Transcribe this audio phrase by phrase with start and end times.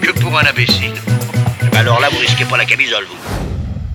[0.00, 0.94] que pour un imbécile.
[1.74, 3.39] Alors là, vous risquez pas la camisole, vous.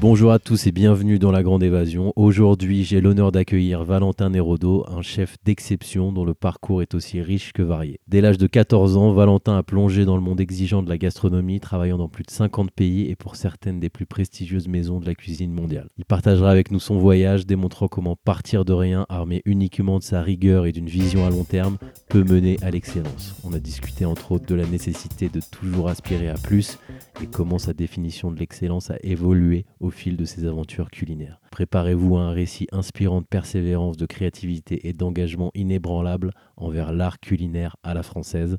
[0.07, 2.13] Bonjour à tous et bienvenue dans La Grande Évasion.
[2.15, 7.53] Aujourd'hui, j'ai l'honneur d'accueillir Valentin Nerodo, un chef d'exception dont le parcours est aussi riche
[7.53, 7.99] que varié.
[8.07, 11.59] Dès l'âge de 14 ans, Valentin a plongé dans le monde exigeant de la gastronomie,
[11.59, 15.15] travaillant dans plus de 50 pays et pour certaines des plus prestigieuses maisons de la
[15.15, 15.89] cuisine mondiale.
[15.97, 20.21] Il partagera avec nous son voyage, démontrant comment partir de rien, armé uniquement de sa
[20.21, 23.33] rigueur et d'une vision à long terme, peut mener à l'excellence.
[23.43, 26.77] On a discuté entre autres de la nécessité de toujours aspirer à plus
[27.23, 31.39] et comment sa définition de l'excellence a évolué au fil de ses aventures culinaires.
[31.51, 37.77] Préparez-vous à un récit inspirant de persévérance, de créativité et d'engagement inébranlable envers l'art culinaire
[37.83, 38.57] à la française.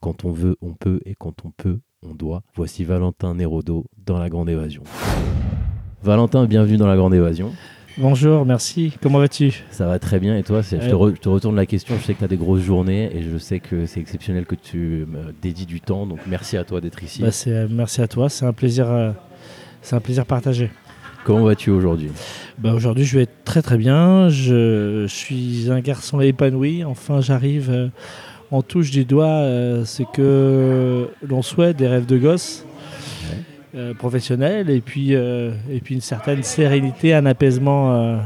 [0.00, 2.42] Quand on veut, on peut, et quand on peut, on doit.
[2.54, 4.82] Voici Valentin Nerodo dans La Grande Évasion.
[6.02, 7.52] Valentin, bienvenue dans La Grande Évasion.
[7.98, 8.92] Bonjour, merci.
[9.00, 9.64] Comment vas-tu?
[9.70, 10.60] Ça va très bien et toi?
[10.60, 12.60] Je, te re- je te retourne la question, je sais que tu as des grosses
[12.60, 16.58] journées et je sais que c'est exceptionnel que tu me dédies du temps, donc merci
[16.58, 17.22] à toi d'être ici.
[17.22, 19.12] Bah, euh, Merci à toi, c'est un plaisir, euh,
[19.86, 20.68] c'est un plaisir partagé.
[21.24, 22.10] Comment vas-tu aujourd'hui?
[22.58, 24.28] Bah, Aujourd'hui, je vais être très très bien.
[24.28, 26.82] Je, je suis un garçon épanoui.
[26.84, 27.88] Enfin, j'arrive euh,
[28.50, 32.64] en touche du doigt euh, ce que l'on souhaite, des rêves de gosse.
[33.76, 38.16] euh, professionnels et puis, euh, et puis une certaine sérénité, un apaisement euh,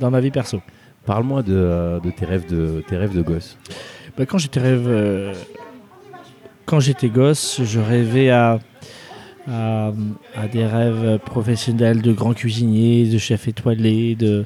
[0.00, 0.60] dans ma vie perso.
[1.04, 3.56] Parle-moi de, de tes rêves de tes rêves de gosse.
[4.16, 5.34] Bah, quand j'étais rêve,
[6.64, 8.58] quand j'étais gosse, je rêvais à,
[9.50, 9.92] à,
[10.36, 14.44] à des rêves professionnels de grand cuisinier, de chef étoilé, de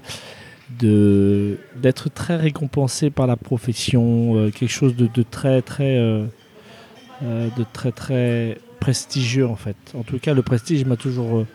[0.81, 6.25] d'être très récompensé par la profession, euh, quelque chose de, très très euh,
[7.23, 9.77] euh, de très très prestigieux en fait.
[9.95, 11.47] En tout cas, le prestige m'a toujours euh,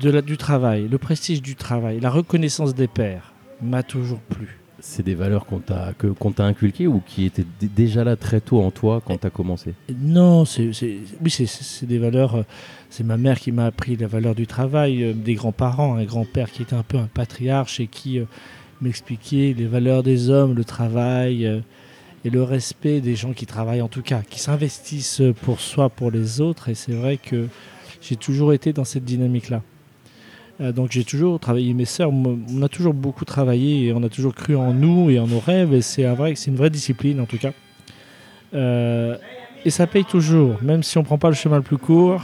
[0.00, 3.32] de la, du travail, le prestige du travail, la reconnaissance des pairs
[3.62, 4.58] m'a toujours plu.
[4.80, 8.40] C'est des valeurs qu'on t'a que qu'on t'a inculquées ou qui étaient déjà là très
[8.40, 9.74] tôt en toi quand tu as commencé?
[10.00, 10.70] Non, c'est,
[11.20, 12.36] oui, c'est, des valeurs.
[12.36, 12.42] euh,
[12.90, 16.50] C'est ma mère qui m'a appris la valeur du travail, euh, des grands-parents, un grand-père
[16.52, 18.24] qui était un peu un patriarche et qui euh,
[18.80, 21.60] m'expliquait les valeurs des hommes, le travail euh,
[22.24, 26.10] et le respect des gens qui travaillent en tout cas, qui s'investissent pour soi, pour
[26.12, 26.68] les autres.
[26.68, 27.48] Et c'est vrai que
[28.00, 29.62] j'ai toujours été dans cette dynamique-là.
[30.60, 31.72] Euh, donc j'ai toujours travaillé.
[31.74, 35.18] Mes sœurs, on a toujours beaucoup travaillé et on a toujours cru en nous et
[35.18, 35.72] en nos rêves.
[35.72, 37.52] Et c'est un vrai, c'est une vraie discipline en tout cas.
[38.54, 39.16] Euh,
[39.64, 42.22] et ça paye toujours, même si on prend pas le chemin le plus court,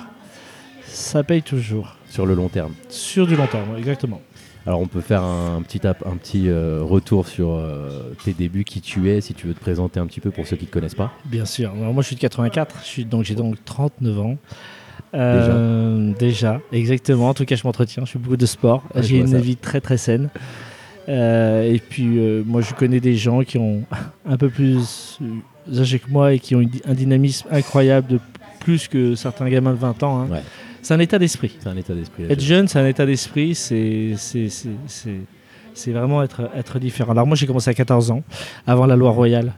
[0.83, 1.97] ça paye toujours.
[2.09, 2.72] sur le long terme.
[2.89, 4.21] Sur du long terme, exactement.
[4.66, 8.81] Alors on peut faire un petit un petit euh, retour sur euh, tes débuts, qui
[8.81, 10.95] tu es, si tu veux te présenter un petit peu pour ceux qui te connaissent
[10.95, 11.12] pas.
[11.27, 11.71] Bien sûr.
[11.78, 14.37] Alors, moi, je suis de 84, je suis, donc j'ai donc 39 ans.
[15.14, 16.60] Euh, déjà.
[16.72, 17.28] exactement.
[17.28, 18.82] En tout cas, je m'entretiens, je fais beaucoup de sport.
[18.94, 19.38] Ouais, j'ai une ça.
[19.38, 20.28] vie très très saine.
[21.08, 23.82] Euh, et puis, euh, moi, je connais des gens qui ont
[24.28, 25.19] un peu plus
[25.78, 28.20] âgés que moi et qui ont une- un dynamisme incroyable de
[28.60, 30.20] plus que certains gamins de 20 ans.
[30.22, 30.28] hein.
[30.30, 30.42] Ouais.
[30.82, 31.56] C'est un état d'esprit.
[31.60, 32.24] C'est un état d'esprit.
[32.28, 34.14] Être jeune, c'est un état d'esprit, c'est-
[35.74, 37.12] c'est vraiment être, être différent.
[37.12, 38.22] Alors moi, j'ai commencé à 14 ans,
[38.66, 39.53] avant la loi royale.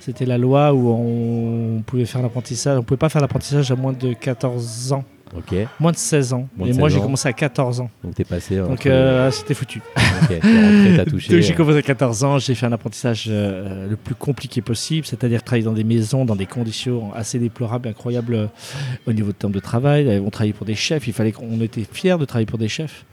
[0.00, 2.74] C'était la loi où on pouvait faire l'apprentissage.
[2.76, 5.04] On ne pouvait pas faire l'apprentissage à moins de 14 ans,
[5.36, 5.54] Ok.
[5.80, 6.48] moins de 16 ans.
[6.56, 7.90] Moins Et moi, 16 j'ai commencé à 14 ans.
[8.02, 8.56] Donc t'es passé.
[8.56, 9.80] Donc euh, c'était foutu.
[10.22, 10.28] Ok.
[10.28, 11.32] T'es rentré, t'as touché.
[11.32, 14.62] Donc j'ai euh, commencé à 14 ans, j'ai fait un apprentissage euh, le plus compliqué
[14.62, 18.46] possible, c'est-à-dire travailler dans des maisons, dans des conditions assez déplorables, incroyables euh,
[19.06, 20.20] au niveau de temps de travail.
[20.24, 23.04] On travaillait pour des chefs, il fallait qu'on était fiers de travailler pour des chefs.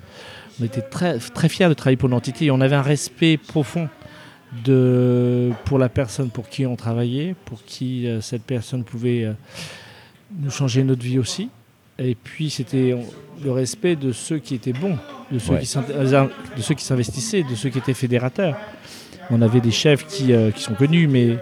[0.61, 3.89] On était très, très fiers de travailler pour l'entité et on avait un respect profond
[4.63, 9.33] de, pour la personne pour qui on travaillait, pour qui euh, cette personne pouvait euh,
[10.39, 11.49] nous changer notre vie aussi.
[11.99, 12.95] Et puis c'était
[13.43, 14.97] le respect de ceux qui étaient bons,
[15.31, 15.59] de ceux Ouais.
[15.59, 16.27] qui s'int- euh,
[16.57, 18.57] de ceux qui s'investissaient, de ceux qui étaient fédérateurs.
[19.29, 21.37] On avait des chefs qui, qui sont connus, mais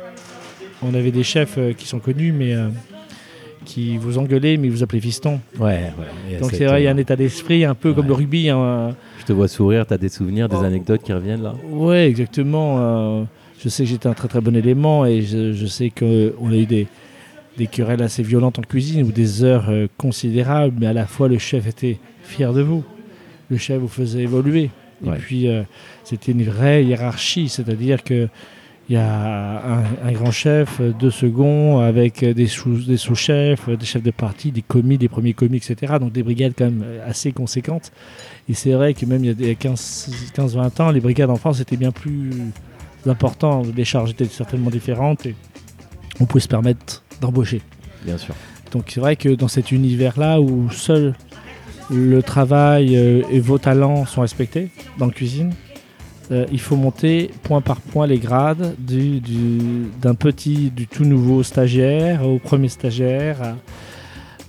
[0.82, 2.54] on avait des chefs qui sont connus, mais
[3.66, 5.40] qui vous engueulaient, mais ils vous appelaient fiston.
[5.60, 5.92] Ouais,
[6.40, 8.50] Donc c'est vrai, il y a un état d'esprit un peu comme le rugby.
[8.50, 8.96] hein.
[9.20, 10.64] Je te vois sourire, t'as des souvenirs, des Oh.
[10.64, 11.56] anecdotes qui reviennent là?
[11.70, 12.78] Ouais, exactement.
[12.80, 13.24] euh,
[13.64, 16.56] je sais que j'étais un très très bon élément et je, je sais qu'on a
[16.56, 16.88] eu des,
[17.58, 21.28] des querelles assez violentes en cuisine ou des heures euh, considérables, mais à la fois
[21.30, 22.84] le chef était fier de vous.
[23.50, 24.70] Le chef vous faisait évoluer.
[25.04, 25.16] Ouais.
[25.16, 25.64] Et puis euh,
[26.04, 28.28] c'était une vraie hiérarchie, c'est-à-dire que
[28.90, 33.86] il y a un, un grand chef, deux seconds, avec des sous- des sous-chefs, des
[33.86, 35.94] chefs de parti, des commis, des premiers commis, etc.
[36.00, 37.92] Donc des brigades quand même assez conséquentes.
[38.50, 41.38] Et c'est vrai que même il y a des 15 15-20 ans, les brigades en
[41.38, 42.30] France étaient bien plus
[43.06, 43.68] importantes.
[43.76, 45.36] Les charges étaient certainement différentes et
[46.20, 47.62] on pouvait se permettre d'embaucher.
[48.06, 48.36] Bien sûr.
[48.72, 51.16] Donc c'est vrai que dans cet univers-là où seul
[51.90, 55.54] le travail euh, et vos talents sont respectés dans la cuisine,
[56.32, 61.04] euh, il faut monter point par point les grades du- du- d'un petit, du tout
[61.06, 63.38] nouveau stagiaire au premier stagiaire,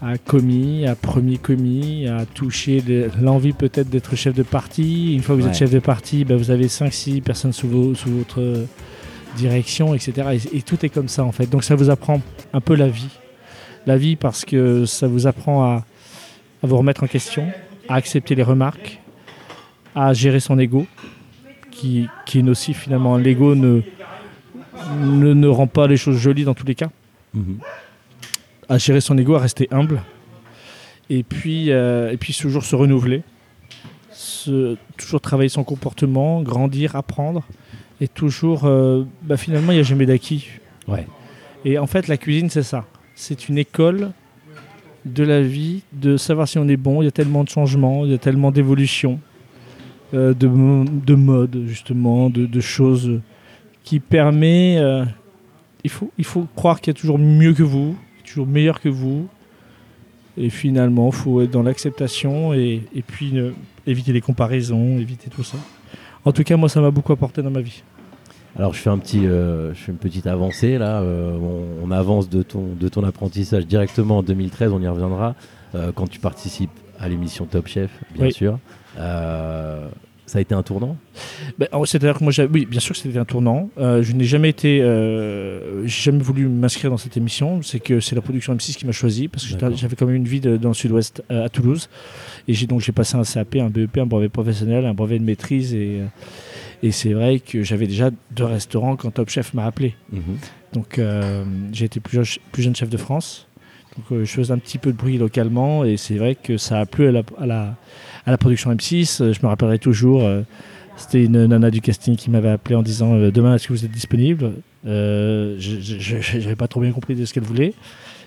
[0.00, 5.14] à, à commis, à premier commis, à toucher le- l'envie peut-être d'être chef de parti.
[5.14, 5.52] Une fois que vous Ouais.
[5.52, 8.66] êtes chef de parti, ben, vous avez 5-6 personnes sous, vos- sous votre
[9.36, 10.38] direction, etc.
[10.52, 11.46] Et, et tout est comme ça en fait.
[11.50, 12.20] Donc ça vous apprend
[12.52, 13.08] un peu la vie
[13.86, 15.84] la vie parce que ça vous apprend à,
[16.62, 17.46] à vous remettre en question,
[17.88, 18.98] à accepter les remarques,
[19.94, 20.86] à gérer son ego,
[21.74, 23.16] qui, qui est nocif finalement.
[23.16, 23.82] L'ego ne,
[25.00, 26.90] ne, ne rend pas les choses jolies dans tous les cas.
[27.34, 27.58] Mhm.
[28.68, 30.02] À gérer son ego, à rester humble.
[31.10, 33.22] Et puis, euh, et puis toujours se renouveler,
[34.10, 37.42] se- toujours travailler son comportement, grandir, apprendre.
[38.00, 40.48] Et toujours, euh, bah, finalement, il n'y a jamais d'acquis.
[40.88, 41.06] Ouais.
[41.64, 42.86] Et en fait, la cuisine, c'est ça.
[43.14, 44.10] C'est une école
[45.04, 47.02] de la vie, de savoir si on est bon.
[47.02, 49.20] Il y a tellement de changements, il y a tellement d'évolutions,
[50.14, 53.20] de, mo- de mode, justement, de, de choses
[53.82, 54.76] qui permet.
[54.78, 55.04] euh,
[55.82, 58.88] il, faut, il faut croire qu'il y a toujours mieux que vous, toujours meilleur que
[58.88, 59.26] vous.
[60.36, 63.52] Et finalement, il faut être dans l'acceptation et, et puis euh,
[63.86, 65.58] éviter les comparaisons, éviter tout ça.
[66.24, 67.82] En tout cas, moi, ça m'a beaucoup apporté dans ma vie.
[68.56, 71.00] Alors je fais un petit, euh, je fais une petite avancée là.
[71.02, 74.70] euh, on, on avance de ton, de ton apprentissage directement en 2013.
[74.72, 75.34] On y reviendra
[75.74, 78.32] euh, quand tu participes à l'émission Top Chef, bien Oui.
[78.32, 78.58] sûr.
[78.98, 79.88] Euh,
[80.26, 80.96] ça a été un tournant?
[81.58, 83.68] Ben, C'est-à-dire que moi, oui, bien sûr que c'était un tournant.
[83.76, 87.60] Euh, je n'ai jamais été, euh, j'ai jamais voulu m'inscrire dans cette émission.
[87.62, 90.24] C'est que c'est la production M6 qui m'a choisi parce que j'avais quand même une
[90.26, 91.90] vie de- dans le Sud-Ouest euh, à Toulouse
[92.48, 95.24] et j'ai donc j'ai passé un CAP, un BEP, un brevet professionnel, un brevet de
[95.24, 96.00] maîtrise et
[96.82, 99.94] et c'est vrai que j'avais déjà deux restaurants quand Top Chef m'a appelé.
[100.10, 100.22] Mhm.
[100.72, 101.00] Donc
[101.72, 103.46] j'ai été plus jeune chef de France.
[103.96, 106.86] Donc je faisais un petit peu de bruit localement et c'est vrai que ça a
[106.86, 107.76] plu à la, à la,
[108.26, 109.22] à la production M6.
[109.22, 110.42] Euh, Je me rappellerai toujours, euh,
[110.96, 113.84] c'était une nana du casting qui m'avait appelé en disant euh, Demain, est-ce que vous
[113.84, 114.52] êtes disponible?
[114.86, 117.74] Euh, Je n'avais pas trop bien compris de ce qu'elle voulait.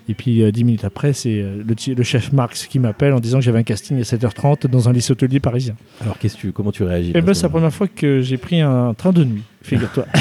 [0.08, 3.38] Et puis euh, dix minutes après, c'est euh, le, chef Marx qui m'appelle en disant
[3.38, 5.76] que j'avais un casting à 7h30 dans un lycée hôtelier parisien.
[6.00, 8.22] Alors qu'est-ce que tu, comment tu réagis Et ben, c'est ce la première fois que
[8.22, 10.06] j'ai pris un train de nuit, figure-toi.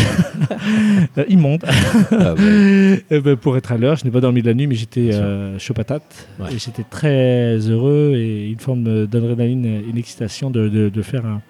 [1.18, 1.64] Euh, immonde.
[2.12, 3.04] Ah, ouais.
[3.12, 5.14] Eh ben, pour être à l'heure, je n'ai pas dormi de la nuit, mais j'étais
[5.14, 6.28] euh, chaud patate.
[6.40, 6.54] Ouais.
[6.54, 11.42] Et j'étais très heureux et une forme d'adrénaline, une excitation de, de- de faire un.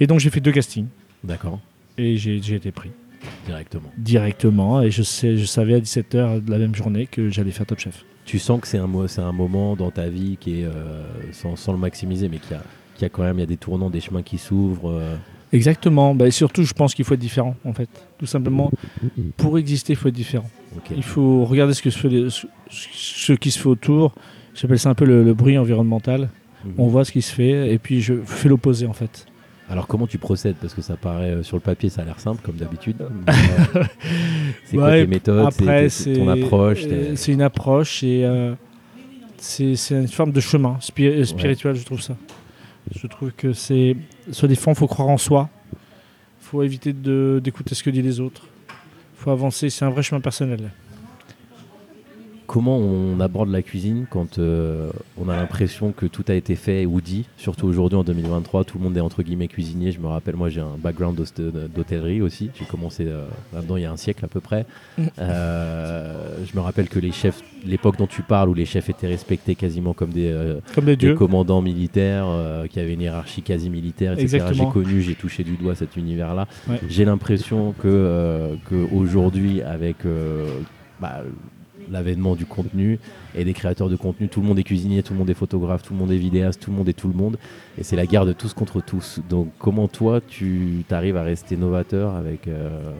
[0.00, 0.86] Et donc j'ai fait deux castings
[1.22, 1.60] D'accord,
[1.98, 2.90] et j'ai été pris
[3.46, 3.90] directement.
[3.98, 4.82] directement.
[4.82, 7.78] Et je, sais, je savais à 17h de la même journée que j'allais faire Top
[7.78, 8.04] Chef.
[8.24, 11.02] Tu sens que c'est un, c'est un moment dans ta vie qui est, euh,
[11.32, 12.62] sans, sans le maximiser, mais qui a,
[12.96, 14.90] qui a quand même il y a des tournants, des chemins qui s'ouvrent.
[14.90, 15.16] euh,
[15.52, 16.14] Exactement.
[16.14, 17.88] Bah, et surtout, je pense qu'il faut être différent, en fait.
[18.18, 18.70] Tout simplement,
[19.36, 20.48] pour exister, il faut être différent.
[20.96, 24.14] Il faut regarder ce, que se fait les- ce, ce qui se fait autour.
[24.54, 26.28] J'appelle ça un peu le, le bruit environnemental.
[26.64, 26.72] Mhm.
[26.78, 29.26] On voit ce qui se fait et puis je fais l'opposé, en fait.
[29.70, 30.56] Alors comment tu procèdes?
[30.56, 32.96] Parce que ça paraît euh, sur le papier, ça a l'air simple comme d'habitude.
[33.28, 33.84] euh,
[34.64, 35.50] c'est quoi Ouais, tes méthodes?
[35.52, 38.54] C'est- Après, c'est ton approche euh, C'est une approche et euh,
[39.38, 42.16] c'est une forme de chemin spi- spirituel, je trouve ça.
[42.94, 43.96] Je trouve que c'est.
[44.32, 45.48] Fois, il faut croire en soi.
[45.72, 48.46] Il faut éviter d'écouter ce que disent les autres.
[48.68, 49.70] Il faut avancer.
[49.70, 50.70] C'est un vrai chemin personnel.
[52.54, 54.88] Comment on aborde la cuisine quand euh,
[55.20, 58.78] on a l'impression que tout a été fait ou dit Surtout aujourd'hui en 2023, tout
[58.78, 59.90] le monde est entre guillemets cuisinier.
[59.90, 61.20] Je me rappelle, moi j'ai un background
[61.74, 62.52] d'hôtellerie aussi.
[62.56, 64.66] J'ai commencé euh, là-dedans il y a un siècle à peu près.
[65.18, 69.06] Euh, je me rappelle que les chefs, l'époque dont tu parles, où les chefs étaient
[69.06, 72.26] respectés quasiment comme des, Comme commandants militaires,
[72.68, 74.46] qui avaient une hiérarchie quasi militaire, etc.
[74.52, 76.46] J'ai connu, j'ai touché du doigt cet univers-là.
[76.68, 76.80] Ouais.
[76.88, 79.98] J'ai l'impression que, que aujourd'hui, avec
[81.00, 81.22] bah,
[81.90, 82.98] l'avènement du contenu
[83.34, 85.82] et des créateurs de contenu, tout le monde est cuisinier, tout le monde est photographe,
[85.82, 87.36] tout le monde est vidéaste, tout le monde est tout le monde,
[87.78, 89.20] et c'est la guerre de tous contre tous.
[89.28, 92.92] Donc, comment toi, tu arrives à rester novateur avec euh,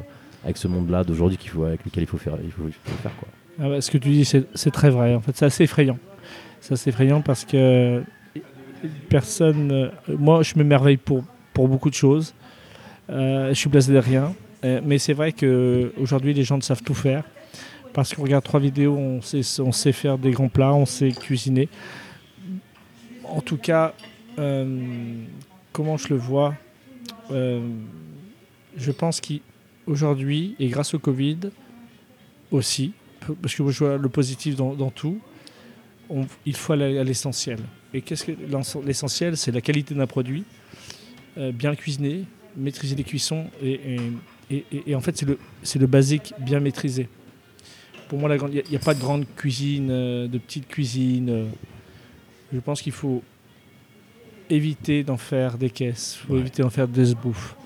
[0.45, 2.69] avec ce monde-là d'aujourd'hui avec lequel il faut faire, il faut,
[3.03, 3.29] faire quoi?
[3.61, 5.15] Ah ouais, ce que tu dis, c'est très vrai.
[5.15, 5.99] En fait, c'est assez effrayant.
[6.61, 8.03] C'est assez effrayant parce que
[9.09, 9.71] personne.
[9.73, 12.35] euh, moi, je m'émerveille pour, pour beaucoup de choses.
[13.11, 14.35] Euh, je suis blasé de rien.
[14.83, 17.23] Mais c'est vrai qu'aujourd'hui, les gens ne savent tout faire.
[17.95, 21.69] Parce qu'on regarde trois vidéos, on sait, faire des grands plats, on sait cuisiner.
[23.23, 23.95] En tout cas,
[24.39, 25.23] euh,
[25.73, 26.55] comment je le vois
[27.31, 27.65] euh,
[28.77, 29.41] Je pense qu'il
[29.87, 31.39] aujourd'hui, et grâce au Covid
[32.51, 32.93] aussi,
[33.41, 35.21] parce que je vois le positif dans, tout,
[36.45, 37.61] il faut aller à l'essentiel.
[37.93, 38.33] Et qu'est-ce que
[38.85, 40.43] l'essentiel C'est la qualité d'un produit,
[41.39, 42.25] euh, bien le cuisiner,
[42.57, 45.39] maîtriser les cuissons, et, en fait, c'est le,
[45.77, 47.09] le basique bien maîtrisé.
[48.09, 51.29] Pour moi, il n'y a, pas de grande cuisine, euh, de petite cuisine.
[51.31, 51.47] euh.
[52.53, 53.23] je pense qu'il faut
[54.51, 56.41] éviter d'en faire des caisses, il faut Ouais.
[56.41, 57.57] éviter d'en faire des bouffes.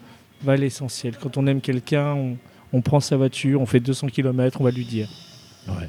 [0.42, 1.16] Va à l'essentiel.
[1.20, 2.36] Quand on aime quelqu'un, on,
[2.72, 5.08] on prend sa voiture, on fait 200 km, on va lui dire.
[5.68, 5.88] Ouais.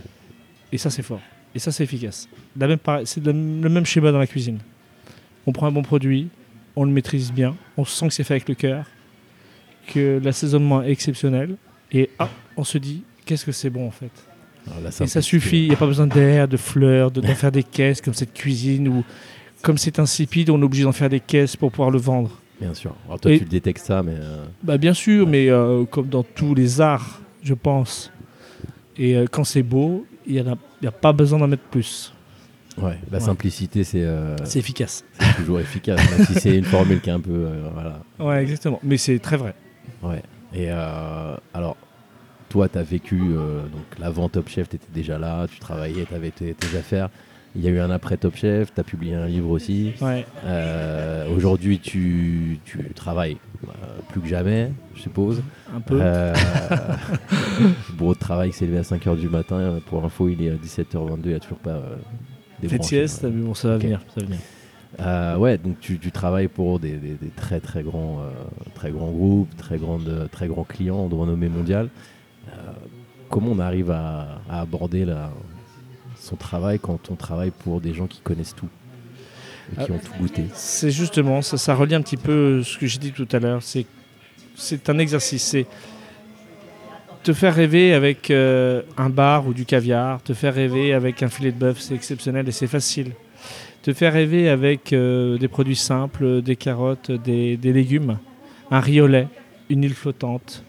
[0.72, 1.22] Et ça, c'est fort.
[1.54, 2.28] Et ça, c'est efficace.
[2.58, 4.58] La même pare- c'est le, le même schéma dans la cuisine.
[5.46, 6.30] On prend un bon produit,
[6.76, 8.86] on le maîtrise bien, on sent que c'est fait avec le cœur,
[9.88, 11.56] que l'assaisonnement est exceptionnel,
[11.92, 14.12] et ah, on se dit, qu'est-ce que c'est bon en fait?
[15.02, 17.64] Et ça suffit, il n'y a pas besoin d'air, de fleurs, de- d'en faire des
[17.64, 19.04] caisses comme cette cuisine, ou
[19.62, 22.32] comme c'est insipide, on est obligé d'en faire des caisses pour pouvoir le vendre.
[22.62, 22.94] Bien sûr.
[23.06, 26.08] Alors toi, Et- tu le détectes ça, mais euh, Bah bien sûr, mais euh, comme
[26.08, 28.12] dans tous les arts, je pense.
[28.98, 30.56] Et euh, quand c'est beau, il n'y a,
[30.88, 32.14] a pas besoin d'en mettre plus.
[32.78, 33.24] ouais, la Ouais.
[33.24, 34.06] simplicité, c'est
[34.44, 35.04] C'est efficace.
[35.20, 38.02] c'est toujours efficace, même si c'est une formule qui est un peu, voilà.
[38.20, 38.80] Ouais, exactement.
[38.84, 39.54] Mais c'est très vrai.
[40.04, 40.22] Ouais.
[40.54, 41.78] Et alors,
[42.50, 46.06] toi, tu as vécu euh, donc l'avant Top Chef, tu étais déjà là, tu travaillais,
[46.06, 47.10] tu avais tes, tes affaires.
[47.56, 49.94] Il y a eu un après Top Chef, tu as publié un livre aussi.
[50.02, 50.26] Ouais.
[50.46, 53.38] Euh, Aujourd'hui, tu, tu travailles
[53.68, 53.70] euh,
[54.10, 55.42] plus que jamais, je suppose.
[55.76, 55.98] Un peu.
[56.02, 56.34] Euh,
[58.00, 59.80] de travail s'est levé à 5h du matin.
[59.88, 61.96] Pour info, il est à 17h22, il n'y a toujours pas euh,
[62.62, 63.08] Fait de débranché.
[63.08, 64.00] sieste, mais bon, ça va venir.
[64.16, 65.40] Ça va venir.
[65.40, 68.20] Ouais, donc tu, tu travailles pour des, des- des très très grands,
[68.76, 71.90] très grands groupes, très, grandes, très grands clients de renommée mondiale.
[72.52, 72.72] Euh,
[73.30, 75.06] comment on arrive à, aborder
[76.16, 78.70] son travail quand on travaille pour des gens qui connaissent tout
[79.74, 80.46] et qui ont tout goûté?
[80.54, 83.62] C'est justement, ça, ça relie un petit peu ce que j'ai dit tout à l'heure.
[83.62, 83.86] C'est,
[84.56, 85.44] c'est un exercice.
[85.44, 85.68] C'est
[87.24, 91.28] te faire rêver avec euh, un bar ou du caviar, te faire rêver avec un
[91.28, 93.12] filet de bœuf, c'est exceptionnel et c'est facile.
[93.82, 98.18] Te faire rêver avec euh, des produits simples, des carottes, des, des légumes,
[98.72, 99.28] un riz au lait,
[99.70, 100.64] une île flottante.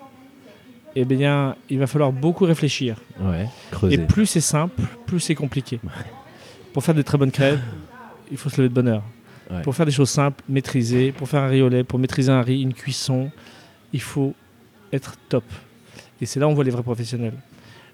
[0.97, 2.97] Eh bien, il va falloir beaucoup réfléchir.
[3.20, 3.94] Ouais, creuser.
[3.94, 5.78] Et plus c'est simple, plus c'est compliqué.
[6.73, 7.61] Pour faire des très bonnes crèves,
[8.30, 9.04] il faut se lever de bonne heure.
[9.50, 9.62] Ouais.
[9.62, 12.42] Pour faire des choses simples, maîtriser, pour faire un riz au lait, pour maîtriser un
[12.42, 13.30] riz, une cuisson,
[13.92, 14.35] il faut
[14.92, 15.44] être top.
[16.20, 17.35] Et c'est là où on voit les vrais professionnels.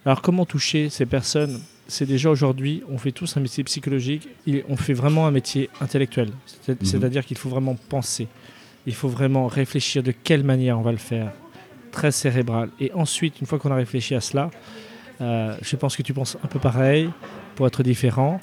[0.05, 1.61] Alors comment toucher ces personnes?
[1.89, 5.71] C'est déjà aujourd'hui, on fait tous un métier psychologique, et on fait vraiment un métier
[5.81, 6.31] intellectuel.
[6.69, 6.77] Mhm.
[6.83, 8.27] C'est-à-dire qu'il faut vraiment penser.
[8.87, 11.33] Il faut vraiment réfléchir de quelle manière on va le faire.
[11.97, 12.69] Très cérébral.
[12.79, 14.51] Et ensuite, une fois qu'on a réfléchi à cela,
[15.23, 17.09] euh, je pense que tu penses un peu pareil
[17.55, 18.39] pour être différent,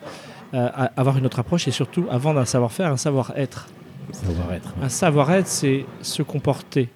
[0.56, 3.68] euh, avoir une autre approche et surtout, avant d'un savoir-faire, un savoir-être.
[4.12, 4.74] Savoir-être.
[4.82, 6.90] Un savoir-être, c'est se comporter,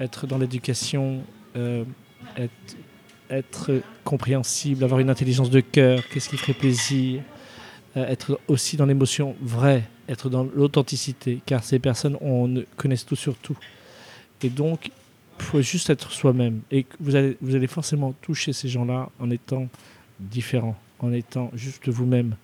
[0.00, 1.20] être dans l'éducation,
[1.54, 1.84] euh,
[2.38, 2.76] être,
[3.28, 7.20] être compréhensible, avoir une intelligence de cœur, qu'est-ce qui ferait plaisir,
[7.94, 13.36] être aussi dans l'émotion vraie, être dans l'authenticité, car ces personnes on connaissent tout sur
[13.36, 13.58] tout.
[14.42, 14.90] Et donc,
[15.38, 16.60] faut juste être soi-même.
[16.70, 19.68] Et vous allez, vous allez forcément toucher ces gens-là en étant
[20.20, 22.36] différent, en étant juste vous-même.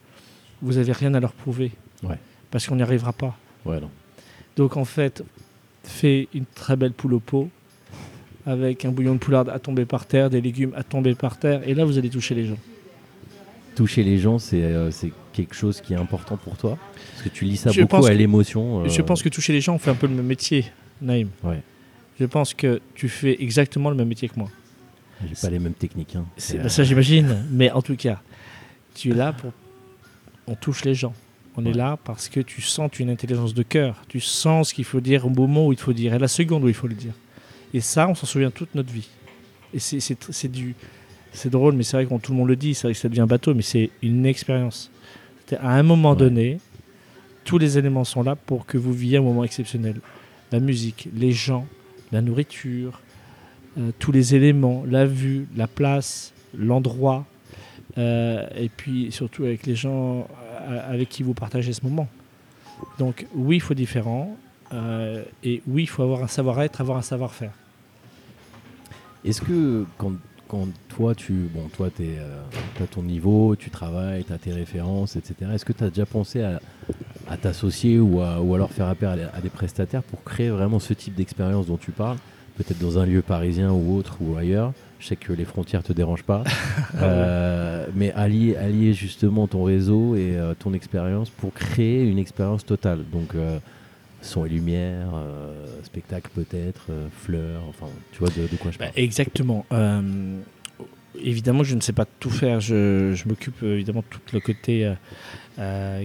[0.62, 1.72] Vous n'avez rien à leur prouver.
[2.02, 2.18] Ouais.
[2.50, 3.36] Parce qu'on n'y arrivera pas.
[3.64, 3.90] Ouais, non.
[4.56, 5.22] Donc en fait,
[5.84, 7.48] fais une très belle poule au pot
[8.46, 11.66] avec un bouillon de poularde à tomber par terre, des légumes à tomber par terre,
[11.68, 12.56] et là vous allez toucher les gens.
[13.76, 14.90] Toucher les gens, c'est euh,
[15.32, 16.76] quelque chose qui est important pour toi?
[17.12, 18.84] Parce que tu lis ça Je beaucoup à l'émotion.
[18.84, 20.66] euh, Je pense que toucher les gens, on fait un peu le même métier,
[21.00, 21.28] Naïm.
[21.44, 21.60] Ouais.
[22.20, 24.48] Je pense que tu fais exactement le même métier que moi.
[25.26, 26.14] J'ai pas les mêmes techniques.
[26.16, 26.26] hein.
[26.36, 28.20] C'est- Euh, bah, ça j'imagine, mais en tout cas,
[28.94, 29.52] tu es là pour...
[30.46, 31.14] On touche les gens.
[31.56, 31.70] On Ouais.
[31.70, 34.02] est là parce que tu sens une intelligence de cœur.
[34.08, 36.64] Tu sens ce qu'il faut dire au moment où il faut dire, et la seconde
[36.64, 37.12] où il faut le dire.
[37.74, 39.08] Et ça, on s'en souvient toute notre vie.
[39.74, 40.74] Et c'est- du...
[41.32, 43.08] C'est drôle, mais c'est vrai que tout le monde le dit, c'est vrai que ça
[43.08, 44.90] devient bateau, mais c'est une expérience.
[45.60, 46.16] À un moment Ouais.
[46.16, 46.58] donné,
[47.44, 50.00] tous les éléments sont là pour que vous viviez un moment exceptionnel.
[50.52, 51.66] La musique, les gens,
[52.12, 53.00] la nourriture,
[53.78, 57.24] euh, tous les éléments, la vue, la place, l'endroit,
[57.98, 60.26] euh, et puis surtout avec les gens
[60.68, 62.08] euh, avec qui vous partagez ce moment.
[62.98, 64.36] Donc oui, il faut différent,
[65.42, 67.52] et oui, il faut avoir un savoir-être, avoir un savoir-faire.
[69.24, 70.12] Est-ce que quand,
[70.50, 72.02] quand toi, tu bon, toi, tu
[72.82, 76.06] as ton niveau, tu travailles, tu as tes références, etc., est-ce que tu as déjà
[76.06, 76.60] pensé à,
[77.28, 80.80] à t'associer ou, à- ou alors faire appel à, à des prestataires pour créer vraiment
[80.80, 82.16] ce type d'expérience dont tu parles
[82.56, 84.72] Peut-être dans un lieu parisien ou autre ou ailleurs?
[84.98, 86.42] Je sais que les frontières te dérangent pas.
[87.02, 92.66] Euh, mais allier, allier justement ton réseau et euh, ton expérience pour créer une expérience
[92.66, 93.04] totale.
[93.10, 93.58] Donc, euh,
[94.22, 98.78] Son et lumière, euh, spectacle peut-être, euh, fleurs, enfin, tu vois de, de quoi je
[98.78, 98.98] Bah, parle.
[99.02, 99.64] exactement.
[99.72, 100.36] Euh,
[101.22, 102.60] évidemment, je ne sais pas tout faire.
[102.60, 104.92] Je, je m'occupe évidemment de tout le côté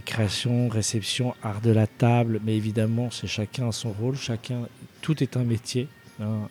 [0.05, 2.39] création, réception, art de la table.
[2.45, 4.15] Mais évidemment, c'est chacun a son rôle.
[4.15, 4.67] Chacun,
[5.01, 5.88] tout est un métier.
[6.22, 6.48] hein.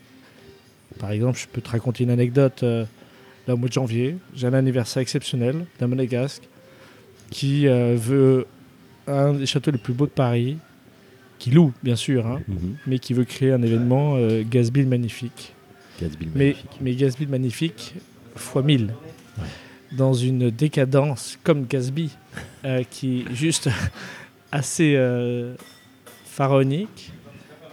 [0.99, 2.63] Par exemple, je peux te raconter une anecdote.
[2.63, 2.87] là,
[3.55, 6.43] au mois de janvier, j'ai un anniversaire exceptionnel d'un monégasque
[7.31, 8.47] qui veut
[9.07, 10.57] un des châteaux les plus beaux de Paris,
[11.39, 12.77] qui loue, bien sûr, hein, Mhm.
[12.87, 14.43] mais qui veut créer un événement euh,
[14.89, 15.53] magnifique.
[16.35, 16.95] Mais, mais
[17.31, 17.95] magnifique
[18.37, 18.93] fois 1000.
[19.93, 22.11] Dans une décadence comme Gatsby,
[22.65, 23.69] euh, qui est juste
[24.53, 25.55] assez euh,
[26.25, 27.13] pharaonique.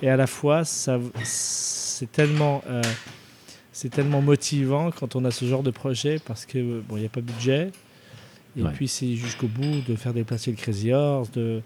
[0.04, 2.82] Et à la fois, ça, c'est tellement, euh,
[3.72, 7.06] c'est tellement motivant quand on a ce genre de projet parce que bon, il n'y
[7.06, 7.72] a pas de budget.
[8.58, 8.72] Et Ouais.
[8.74, 11.62] puis c'est jusqu'au bout de faire déplacer le Crazy Horse, de,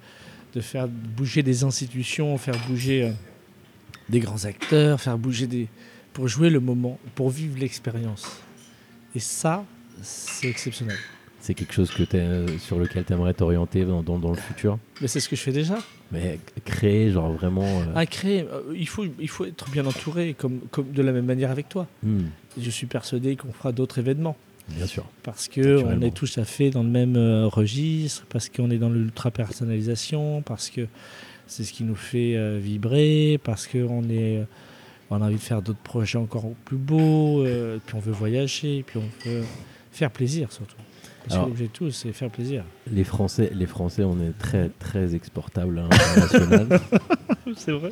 [0.55, 3.12] de faire bouger des institutions, faire bouger euh,
[4.09, 5.67] des grands acteurs, faire bouger des,
[6.13, 8.25] pour jouer le moment, pour vivre l'expérience.
[9.15, 9.65] Et ça,
[10.01, 10.97] c'est exceptionnel.
[11.41, 14.79] C'est quelque chose que t'es- sur lequel tu aimerais t'orienter dans, dans- dans le futur?
[15.01, 15.77] Mais c'est ce que je fais déjà.
[16.12, 17.81] Mais créer, genre vraiment.
[17.81, 21.12] euh, À créer, euh, il, faut, il faut être bien entouré, comme, comme de la
[21.12, 21.85] même manière avec toi.
[22.03, 22.24] hmm,
[22.59, 24.38] Je suis persuadé qu'on fera d'autres événements.
[24.69, 25.05] Bien sûr.
[25.24, 28.89] Parce qu'on est tous à fait dans le même euh, registre, parce qu'on est dans
[28.89, 30.88] l'ultra-personnalisation, parce que
[31.48, 34.45] c'est ce qui nous fait euh, vibrer, parce qu'on est,
[35.10, 38.84] on a envie de faire d'autres projets encore plus beaux, euh, puis on veut voyager,
[38.84, 39.43] puis on veut
[39.91, 40.75] faire plaisir surtout.
[41.25, 42.63] Parce Alors- que l'objectif, tout, c'est faire plaisir.
[42.91, 46.79] Les Français, les Français, on est très très exportables à l'international.
[47.58, 47.91] C'est vrai.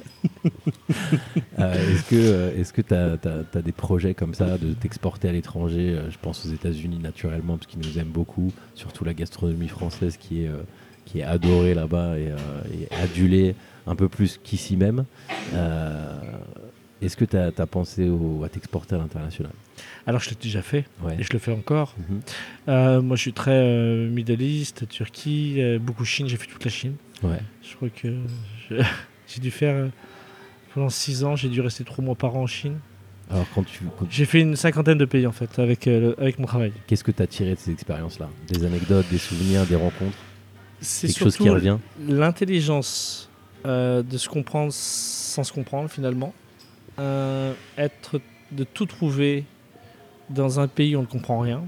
[1.60, 5.92] Euh, est-ce que est-ce que tu as, des projets comme ça de t'exporter à l'étranger
[5.96, 10.18] Euh, Je pense aux États-Unis naturellement, parce qu'ils nous aiment beaucoup, surtout la gastronomie française
[10.18, 10.63] qui est, euh,
[11.06, 12.30] qui est adorée là-bas et,
[12.74, 15.06] et adulée un peu plus qu'ici même.
[15.54, 16.20] Euh,
[17.02, 19.52] est-ce que tu as, pensé au- à t'exporter à l'international?
[20.08, 21.16] Alors, je l'ai déjà fait, Ouais.
[21.20, 21.96] et je le fais encore.
[21.98, 22.22] Mhm.
[22.70, 26.63] Euh, moi, je suis très euh, Middle East, Turquie, euh, beaucoup Chine, j'ai fait toute
[26.66, 26.96] la Chine.
[27.24, 27.40] Ouais.
[27.68, 28.08] Je crois que
[29.27, 29.88] j'ai dû faire euh,
[30.74, 32.79] pendant six ans, j'ai dû rester trois mois par an en Chine.
[33.31, 36.38] Alors quand tu quand- J'ai fait une cinquantaine de pays en fait avec, le- avec
[36.40, 36.74] mon travail.
[36.88, 38.29] qu'est-ce que tu as tiré de ces expériences-là?
[38.50, 40.18] Des anecdotes, des souvenirs, des rencontres?
[40.81, 41.77] C'est Quelque chose qui revient?
[42.10, 43.29] l'intelligence
[43.66, 46.34] de se comprendre sans se comprendre finalement.
[47.77, 48.20] Être
[48.51, 49.46] de tout trouver
[50.29, 51.62] dans un pays où on ne comprend rien,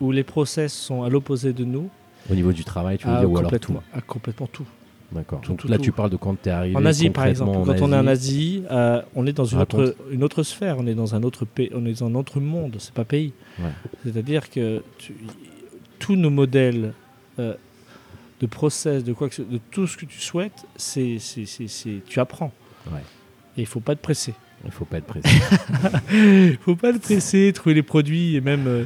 [0.00, 1.88] où les process sont à l'opposé de nous,
[2.30, 4.66] au niveau du travail, tu veux à dire, ou alors tout à complètement tout.
[5.12, 5.40] D'accord.
[5.40, 5.82] Tout, Donc tout, là, tout.
[5.82, 8.06] tu parles de quand tu es arrivé En Asie, par exemple, quand on est en
[8.06, 9.80] Asie, euh, on est dans une Raconte.
[9.80, 12.38] autre, une autre sphère, on est dans un autre pays, on est dans un autre
[12.38, 13.32] monde, c'est pas pays.
[13.58, 13.70] Ouais.
[14.04, 15.16] C'est-à-dire que tu-
[15.98, 16.92] tous nos modèles
[17.40, 17.54] euh,
[18.40, 21.16] de process, de quoi que ce- de tout ce que tu souhaites, c'est,
[22.06, 22.52] tu apprends.
[22.92, 23.00] Ouais.
[23.56, 24.34] Et il faut pas te presser.
[24.64, 25.40] Il faut pas être précis.
[26.12, 28.84] Il faut pas te presser, trouver les produits et même euh,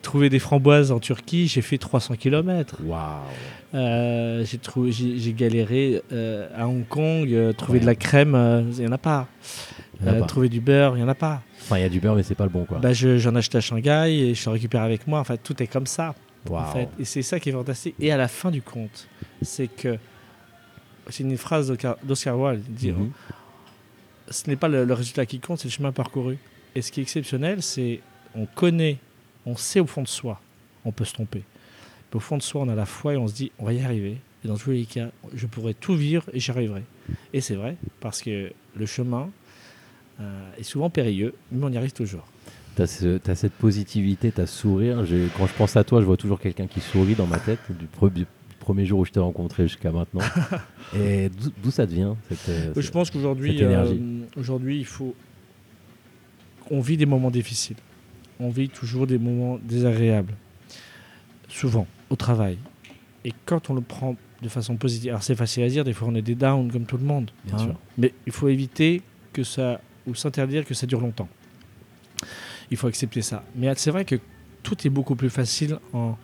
[0.00, 1.48] trouver des framboises en Turquie.
[1.48, 2.78] J'ai fait 300 km.
[2.84, 3.00] Waouh
[3.74, 7.82] Euh, j'ai galéré euh, à Hong Kong, euh, trouver Ouais.
[7.82, 9.28] de la crème, il n'y en a pas.
[10.04, 10.26] Y en a pas.
[10.26, 11.42] trouver du beurre, il n'y en a pas.
[11.62, 12.78] Enfin, il y a du beurre, mais c'est pas le bon, quoi.
[12.78, 15.20] Bah, je- j'en achetais à Shanghai et je le récupère avec moi.
[15.20, 16.14] Enfin, tout est comme ça.
[16.50, 16.88] En fait.
[16.98, 17.94] Et c'est ça qui est fantastique.
[18.00, 19.06] Et à la fin du compte,
[19.42, 19.96] c'est que
[21.08, 21.72] c'est une phrase
[22.02, 22.64] d'Oscar Wilde.
[22.68, 23.10] il dit, Mhm.
[24.32, 26.38] Ce n'est pas le, résultat qui compte, c'est le chemin parcouru.
[26.74, 28.00] Et ce qui est exceptionnel, c'est
[28.34, 28.98] on connaît,
[29.46, 30.40] on sait au fond de soi,
[30.84, 31.42] on peut se tromper.
[32.14, 33.80] Au fond de soi, on a la foi et on se dit, on va y
[33.82, 34.18] arriver.
[34.44, 36.82] Et dans tous les cas, je pourrais tout vivre et j'y arriverai.
[37.32, 39.30] Et c'est vrai, parce que le chemin
[40.20, 42.26] euh, est souvent périlleux, mais on y arrive toujours.
[42.86, 45.04] Ce- t'as cette positivité, t'as ce sourire.
[45.36, 47.86] Quand je pense à toi, je vois toujours quelqu'un qui sourit dans ma tête, du,
[48.10, 48.26] du
[48.62, 50.22] premier jour où je t'ai rencontré jusqu'à maintenant.
[50.96, 51.30] Et
[51.62, 53.94] d'où ça te vient cette, euh, Je pense qu'aujourd'hui, euh,
[54.36, 55.14] aujourd'hui, il faut.
[56.70, 57.76] On vit des moments difficiles.
[58.40, 60.34] On vit toujours des moments désagréables.
[61.48, 62.56] Souvent, au travail.
[63.24, 66.08] Et quand on le prend de façon positive, alors c'est facile à dire, des fois
[66.08, 67.30] on est des downs comme tout le monde.
[67.30, 67.48] hein.
[67.48, 67.74] Bien sûr.
[67.98, 69.80] Mais il faut éviter que ça.
[70.06, 71.28] ou s'interdire que ça dure longtemps.
[72.70, 73.44] Il faut accepter ça.
[73.54, 74.16] Mais c'est vrai que
[74.62, 76.16] tout est beaucoup plus facile en,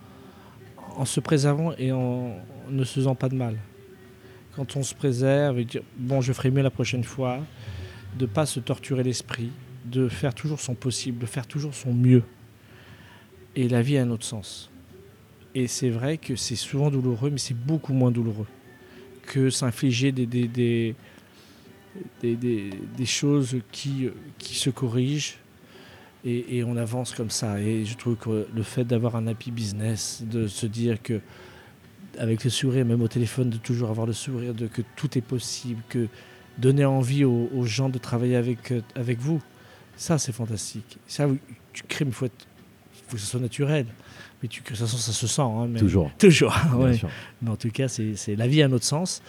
[0.98, 2.36] en se préservant et en
[2.68, 3.56] ne faisant pas de mal
[4.58, 7.38] quand on se préserve et dire bon je ferai mieux la prochaine fois,
[8.18, 9.52] de pas se torturer l'esprit,
[9.84, 12.24] de faire toujours son possible, de faire toujours son mieux.
[13.54, 14.68] Et la vie a un autre sens.
[15.54, 18.48] Et c'est vrai que c'est souvent douloureux, mais c'est beaucoup moins douloureux
[19.22, 20.96] que s'infliger des, des,
[22.20, 24.08] des, choses qui,
[24.38, 25.36] qui se corrigent.
[26.24, 27.60] Et, et on avance comme ça.
[27.60, 31.20] Et je trouve que le fait d'avoir un happy business, de se dire que
[32.18, 35.22] avec le sourire, même au téléphone, de toujours avoir le sourire, de que tout est
[35.22, 36.08] possible, que
[36.58, 39.40] donner envie aux, aux gens de travailler avec, euh, avec vous.
[39.96, 40.98] Ça, c'est fantastique.
[41.06, 41.28] Ça,
[41.72, 43.86] tu crées, mais il faut, que ce soit naturel.
[44.42, 45.42] Mais tu crées, de toute façon, ça se sent.
[45.42, 46.10] hein, mais- Toujours.
[46.18, 46.98] Toujours, ouais.
[47.42, 49.22] Mais en tout cas, c'est c'est- la vie à notre sens.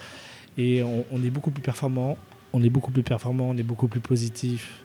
[0.58, 2.17] Et on, on est beaucoup plus performant.
[2.54, 3.49] On est beaucoup plus performant.
[3.49, 4.82] On est beaucoup plus positif.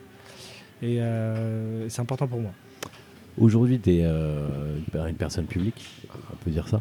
[0.82, 2.52] Et euh, c'est important pour moi.
[3.38, 6.80] Aujourd'hui, tu es une personne publique, on peut dire ça.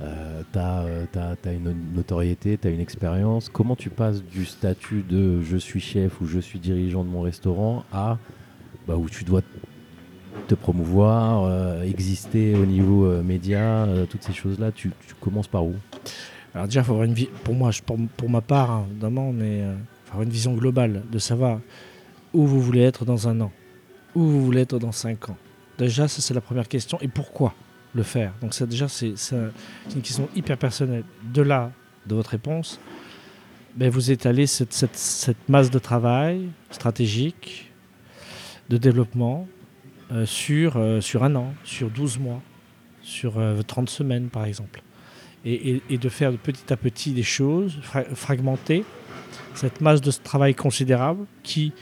[0.00, 3.50] tu as, une notoriété, tu as une expérience.
[3.50, 7.20] Comment tu passes du statut de je suis chef ou je suis dirigeant de mon
[7.20, 8.18] restaurant à
[8.86, 9.42] bah, où tu dois
[10.48, 15.46] te promouvoir, euh, exister au niveau euh, média, euh, toutes ces choses-là tu, tu commences
[15.46, 15.74] par où?
[16.54, 18.86] Alors déjà, il faut avoir une vie, pour moi, je- pour, pour ma part, hein,
[18.90, 19.64] évidemment, mais il
[20.06, 21.60] faut avoir une vision globale de savoir
[22.34, 23.52] où vous voulez être dans un an,
[24.14, 25.36] où vous voulez être dans cinq ans.
[25.78, 26.98] Déjà, ça c'est la première question.
[27.00, 27.54] Et pourquoi
[27.94, 28.32] le faire?
[28.40, 29.50] Donc ça, déjà, c'est c'est un-
[29.88, 31.04] c'est une question hyper personnelle.
[31.32, 31.72] De là,
[32.06, 32.78] de votre réponse,
[33.76, 37.70] ben, vous étalez cette, masse de travail stratégique,
[38.68, 39.46] de développement,
[40.12, 42.42] euh, sur, euh, sur un an, sur 12 mois,
[43.02, 44.82] sur euh, 30 semaines, par exemple
[45.44, 48.84] et, et- et de faire petit à petit des choses, fra- fragmenter
[49.54, 51.72] cette masse de travail considérable qui,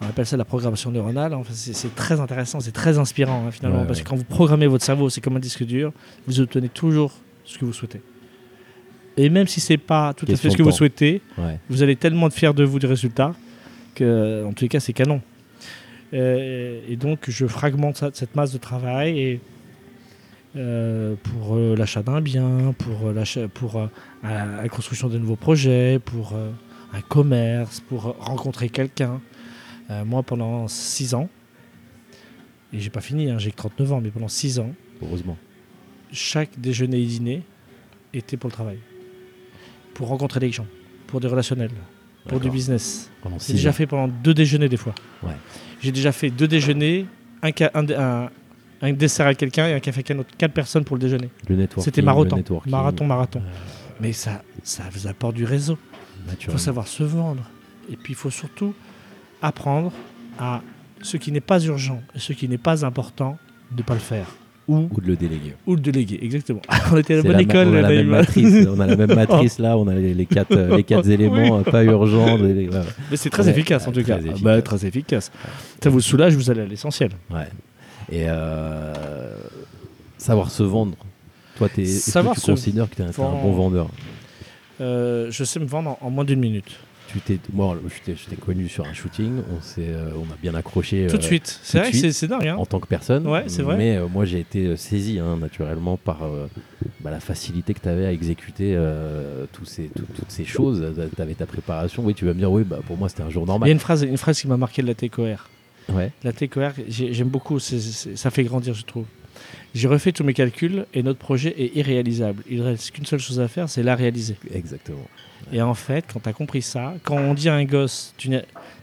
[0.00, 3.80] on appelle ça la programmation neuronale, Enfin, c'est très intéressant, c'est très inspirant hein, finalement,
[3.80, 5.92] Ouais, parce que quand vous programmez votre cerveau, c'est comme un disque dur,
[6.26, 7.12] vous obtenez toujours
[7.44, 8.00] ce que vous souhaitez.
[9.16, 11.58] Et même si c'est pas tout à fait ce que vous souhaitez, Ouais.
[11.68, 13.34] vous allez tellement être fier de vous du résultat
[13.96, 15.20] que, en tous les cas, c'est canon.
[16.14, 19.40] Euh, et donc, je fragmente ça- cette masse de travail et,
[20.56, 26.34] euh, pour euh, l'achat d'un bien, pour, la construction de nouveaux projets, pour
[26.94, 29.20] un commerce, pour rencontrer quelqu'un.
[29.90, 31.28] Euh, moi, pendant 6 ans,
[32.72, 34.72] et j'ai pas fini, hein, j'ai que 39 ans, mais pendant 6 ans,
[35.02, 35.36] Heureusement.
[36.12, 37.42] chaque déjeuner et dîner
[38.12, 38.78] était pour le travail.
[39.94, 40.66] Pour rencontrer des gens,
[41.06, 41.70] pour des relationnels,
[42.28, 43.10] pour du business.
[43.46, 43.72] J'ai déjà ans.
[43.72, 44.94] fait pendant deux déjeuners des fois.
[45.22, 45.32] Ouais.
[45.80, 47.06] J'ai déjà fait deux déjeuners,
[47.42, 48.30] un, ca- un, un-
[48.82, 50.30] un dessert à quelqu'un et un café avec un autre.
[50.36, 51.30] Quatre personnes pour le déjeuner.
[51.78, 52.42] C'était marathon.
[52.66, 53.40] Marathon, marathon.
[53.40, 53.50] euh,
[54.00, 55.78] Mais ça, ça vous apporte du réseau.
[56.38, 57.42] Il faut savoir se vendre.
[57.90, 58.74] Et puis il faut surtout
[59.42, 59.92] apprendre
[60.38, 60.60] à
[61.02, 63.38] ce qui n'est pas urgent et ce qui n'est pas important,
[63.72, 64.26] de ne pas le faire.
[64.66, 65.54] Ou, Ou de le déléguer.
[65.66, 66.60] ou le déléguer, exactement.
[66.92, 69.14] on était à la bonne école, on a la même matrice, on a la même
[69.14, 71.12] matrice là, on a les, les quatre, euh, les quatre Oui.
[71.14, 72.36] éléments, euh, pas urgents.
[72.36, 72.80] les- ouais.
[73.10, 74.18] Mais c'est très Ouais, efficace en ouais, tout cas.
[74.18, 74.42] très Ah efficace.
[74.42, 75.32] bah, très efficace.
[75.82, 77.12] Ça vous soulage, vous allez à l'essentiel.
[77.30, 77.48] Ouais.
[78.12, 78.92] Et euh,
[80.18, 80.96] savoir se vendre.
[81.56, 83.88] Toi, t'es- est-ce que Savoir tu se considères que tu es un, bon vendeur?
[84.82, 86.76] Euh, je sais me vendre en, en moins d'une minute.
[87.08, 90.54] Tu t'es, Moi, je t'ai, connu sur un shooting, on, s'est, euh, on a bien
[90.54, 91.58] accroché Tout de euh, suite.
[91.62, 92.46] C'est vrai c'est- dingue.
[92.46, 93.26] Hein en tant que personne.
[93.26, 93.76] Ouais, c'est vrai.
[93.76, 96.20] Mais euh, moi, j'ai été saisi hein, naturellement par
[97.00, 98.78] bah, la facilité que tu avais à exécuter
[99.52, 100.84] tous ces, tout- toutes ces choses.
[101.16, 102.04] Tu avais ta préparation.
[102.04, 103.52] Oui, tu vas me dire, oui, bah, pour moi, c'était un jour Il y a
[103.52, 103.70] normal.
[103.70, 105.48] une phrase, une phrase qui m'a marqué de la TCOR.
[105.90, 106.12] Ouais.
[106.22, 109.06] La TCOR, j'ai- j'aime beaucoup, ça fait grandir, je trouve.
[109.74, 112.42] J'ai refait tous mes calculs et notre projet est irréalisable.
[112.50, 114.36] Il reste qu'une seule chose à faire, c'est la réaliser.
[114.54, 115.06] Exactement.
[115.52, 118.30] Et en fait, quand tu as compris ça, quand on dit à un gosse, tu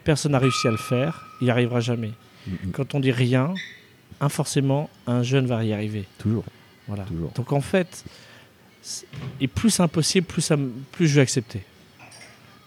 [0.04, 2.12] personne n'a réussi à le faire, il n'y arrivera jamais.
[2.48, 2.72] Mm.
[2.74, 3.54] Quand on dit rien,
[4.30, 6.06] forcément, un jeune va y arriver.
[6.18, 6.44] Toujours.
[6.88, 7.04] Voilà.
[7.04, 7.32] Toujours.
[7.36, 8.04] Donc en fait,
[9.42, 11.62] et plus c'est impossible, plus, ça, me- plus je vais accepter.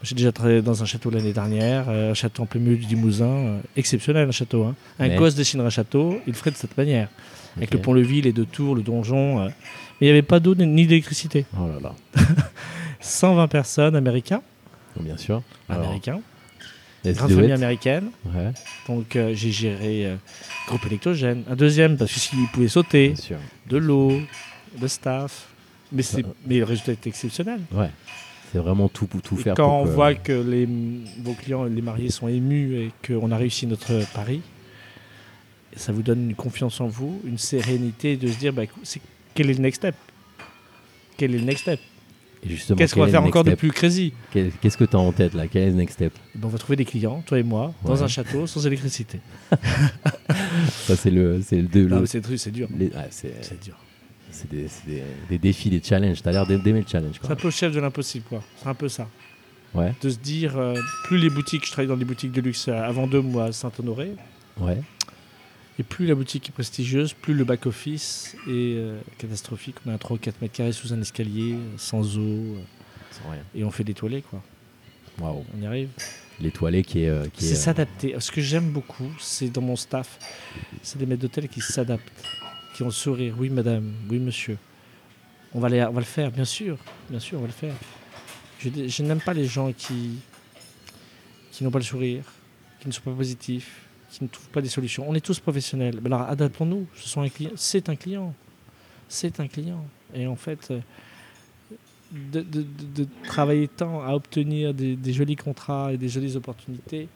[0.02, 2.86] J'ai déjà travaillé dans un château l'année dernière, euh, un château en plein milieu du
[2.86, 4.64] Limousin, euh, exceptionnel un château.
[4.64, 4.76] hein.
[5.00, 7.08] Un Mais- gosse dessinerait un château, il le ferait de cette manière,
[7.56, 9.40] avec le pont-levis, les deux tours, le donjon.
[9.40, 9.48] euh.
[10.00, 11.46] Mais il n'y avait pas d'eau ni ni d'électricité.
[11.56, 11.94] Oh là là.
[13.00, 14.42] 120 personnes américains,
[14.96, 15.42] Bon, bien sûr.
[15.68, 16.20] Américains,
[17.04, 18.10] grande famille américaine.
[18.26, 18.52] Ouais,
[18.88, 20.16] Donc euh, j'ai géré euh,
[20.66, 23.38] groupe électrogène, un deuxième parce qu'il pouvait sauter, bien sûr.
[23.68, 24.20] de l'eau,
[24.80, 25.46] le staff.
[25.92, 27.60] Mais, c'est- mais le résultat est exceptionnel.
[27.72, 27.90] Ouais.
[28.52, 29.54] C'est vraiment tout pour tout Et faire.
[29.54, 30.68] quand pour on que- voit que les,
[31.22, 34.40] vos clients, les mariés sont émus et qu'on a réussi notre pari,
[35.76, 39.00] ça vous donne une confiance en vous, une sérénité de se dire bah, c'est-
[39.34, 39.94] quel est le next step?
[41.16, 41.80] Quel est le next step?
[42.76, 45.46] Qu'est-ce qu'on va faire encore de plus crazy Qu'est-ce que tu as en tête là?
[45.48, 46.12] Quel est le next step?
[46.34, 49.20] Eh ben, On va trouver des clients, toi et moi, dans un château sans électricité.
[50.70, 51.40] Ça, c'est le.
[51.42, 52.68] C'est le, c'est dur.
[52.76, 53.76] les- c'est dur.
[54.30, 56.22] c'est des, des- des défis, des challenges.
[56.22, 57.16] Tu as l'air d'aimer le challenge.
[57.22, 58.42] C'est un peu le chef de l'impossible, quoi.
[58.62, 59.08] C'est un peu ça.
[59.74, 60.74] Ouais, De se dire, euh,
[61.04, 63.52] plus les boutiques, je travaille dans des boutiques de luxe à- à Vendôme ou à
[63.52, 64.12] Saint-Honoré,
[64.60, 64.78] ouais.
[65.78, 69.76] Et plus la boutique est prestigieuse, plus le back-office est euh, catastrophique.
[69.86, 72.20] On a un 3 ou 4 mètres carrés sous un escalier, euh, sans eau,
[72.56, 72.60] euh,
[73.12, 73.42] Sans rien.
[73.54, 74.42] et on fait des toilettes, quoi.
[75.20, 75.44] Waouh.
[75.56, 75.88] On y arrive.
[76.86, 77.08] Qui est.
[77.08, 78.14] euh, qui est, C'est s'adapter.
[78.18, 80.18] Ce que j'aime beaucoup, c'est dans mon staff,
[80.82, 82.12] c'est des maîtres d'hôtel qui s'adaptent,
[82.74, 83.34] qui ont le sourire.
[83.38, 84.56] Oui, madame, oui, monsieur.
[85.54, 86.76] On va, les- on va le faire, bien sûr.
[87.08, 87.74] Bien sûr, on va le faire.
[88.60, 90.18] Je, je n'aime pas les gens qui,
[91.52, 92.24] qui n'ont pas le sourire,
[92.80, 95.04] qui ne sont pas positifs, qui ne trouvent pas des solutions.
[95.08, 95.98] On est tous professionnels.
[96.02, 96.86] Mais alors adaptons-nous.
[96.96, 97.50] Ce sont un client.
[97.56, 98.34] C'est un client.
[99.08, 99.84] C'est un client.
[100.14, 100.80] Et en fait, euh,
[102.12, 106.36] de, de- de- de travailler tant à obtenir des, des jolis contrats et des jolies
[106.36, 107.08] opportunités,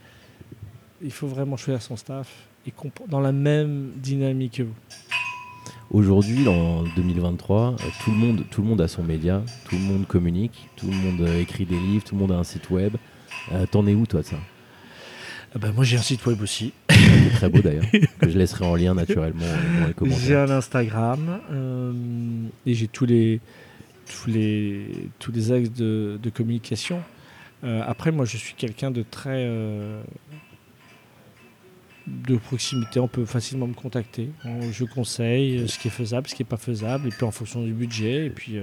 [1.03, 2.29] il faut vraiment choisir son staff
[2.67, 2.73] et
[3.09, 4.75] dans la même dynamique que vous.
[5.91, 9.83] Aujourd'hui, en 2023, euh, tout le, monde, tout le monde a son média, tout le
[9.83, 12.71] monde communique, tout le monde euh, écrit des livres, tout le monde a un site
[12.71, 12.95] web.
[13.53, 14.37] Euh, T'en es où, toi, de ça?
[15.55, 16.73] Ah bah, moi, j'ai un site web aussi.
[17.35, 17.85] Très beau d'ailleurs,
[18.21, 20.39] que je laisserai en lien naturellement euh, dans les J'ai commentaires.
[20.51, 21.93] un Instagram euh,
[22.67, 23.41] et j'ai tous les,
[24.07, 24.87] tous les,
[25.19, 27.01] tous les axes de, de communication.
[27.65, 30.03] Euh, après, moi, je suis quelqu'un de très euh,
[32.07, 32.99] de proximité.
[33.01, 34.31] On peut facilement me contacter.
[34.45, 37.31] On- je conseille ce qui est faisable, ce qui n'est pas faisable, et puis en
[37.31, 38.27] fonction du budget.
[38.27, 38.57] Et puis,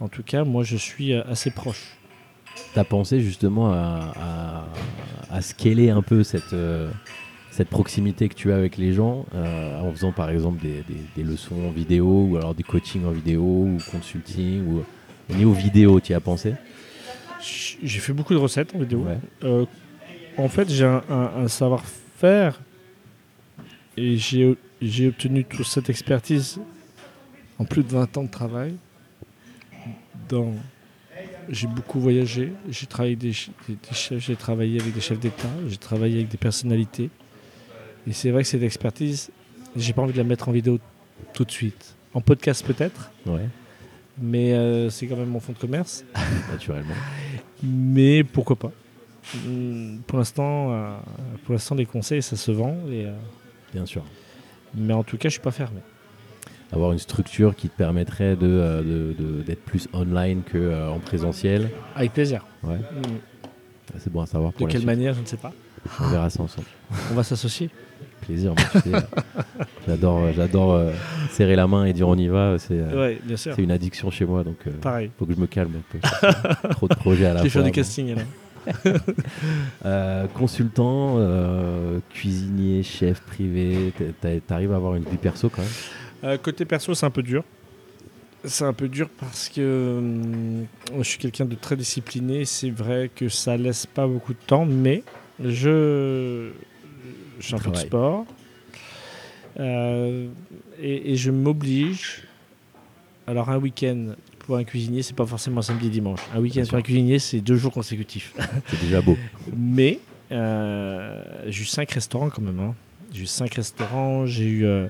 [0.00, 1.96] en tout cas, moi, je suis assez proche.
[2.74, 4.51] T'as pensé justement à, à,
[5.32, 6.90] à scaler un peu cette, euh,
[7.50, 11.02] cette proximité que tu as avec les gens euh, en faisant par exemple des, des-
[11.16, 14.84] des leçons en vidéo ou alors des coachings en vidéo ou consulting ou
[15.30, 16.54] au niveau vidéo, tu y as pensé?
[17.40, 19.00] J'ai fait beaucoup de recettes en vidéo.
[19.00, 19.18] Ouais.
[19.42, 19.64] Euh,
[20.36, 22.60] en fait, j'ai un, un- un savoir-faire
[23.96, 26.60] et j'ai j'ai obtenu toute cette expertise
[27.58, 28.74] en plus de 20 ans de travail.
[30.28, 30.52] Dans,
[31.48, 35.00] j'ai beaucoup voyagé, j'ai travaillé avec des, ch- des- des chefs, j'ai travaillé avec des
[35.00, 37.10] chefs d'État, j'ai travaillé avec des personnalités.
[38.06, 39.30] Et c'est vrai que cette expertise,
[39.76, 40.78] j'ai pas envie de la mettre en vidéo
[41.32, 41.94] tout de suite.
[42.14, 43.48] En podcast peut-être, Ouais,
[44.20, 46.04] mais euh, c'est quand même mon fonds de commerce.
[46.50, 46.94] naturellement.
[47.62, 48.72] Mais pourquoi pas?
[49.46, 50.96] Hum, Pour l'instant, euh,
[51.44, 52.76] pour l'instant, les conseils, ça se vend.
[52.90, 53.12] et, euh,
[53.72, 54.04] Bien sûr.
[54.74, 55.80] mais en tout cas, je suis pas fermé.
[56.72, 61.68] Avoir une structure qui te permettrait de, euh, de- de- d'être plus online qu'en présentiel.
[61.94, 62.46] Avec plaisir.
[62.62, 63.02] Ouais, Hum,
[63.98, 64.52] c'est bon à savoir.
[64.52, 65.52] De Pour la quelle manière, je ne sais pas.
[66.00, 66.66] On verra ça ensemble.
[67.10, 67.68] On va s'associer.
[68.22, 68.54] Plaisir.
[68.56, 69.00] moi, tu sais, euh,
[69.86, 70.92] j'adore, euh, j'adore euh,
[71.30, 72.56] serrer la main et dire on y va.
[72.58, 73.52] C'est, euh, Oui, bien sûr.
[73.56, 75.10] c'est une addiction chez moi, donc euh, Pareil.
[75.18, 76.68] faut que je me calme un peu.
[76.70, 77.62] Trop de projets à la Je vais fois.
[77.62, 78.24] faire du casting alors.
[79.84, 85.62] Euh, consultant, euh, cuisinier, chef privé, t'a- t'a- t'arrives à avoir une vie perso quand
[85.62, 85.70] même?
[86.24, 87.44] Euh, côté perso, c'est un peu dur.
[88.44, 90.66] C'est un peu dur parce que hum,
[90.98, 92.44] je suis quelqu'un de très discipliné.
[92.44, 95.02] C'est vrai que ça laisse pas beaucoup de temps, mais
[95.42, 96.50] je,
[97.38, 98.26] je fais un peu de sport.
[99.60, 100.28] Euh,
[100.80, 102.22] et, et je m'oblige.
[103.26, 106.20] Alors, un week-end pour un cuisinier, c'est pas forcément un samedi et dimanche.
[106.34, 108.34] Un week-end pour un cuisinier, c'est deux jours consécutifs.
[108.66, 109.16] C'est déjà beau.
[109.56, 110.00] Mais
[110.32, 112.58] euh, j'ai eu 5 restaurants quand même.
[112.58, 112.74] hein.
[113.12, 114.26] J'ai eu 5 restaurants.
[114.26, 114.88] J'ai eu euh,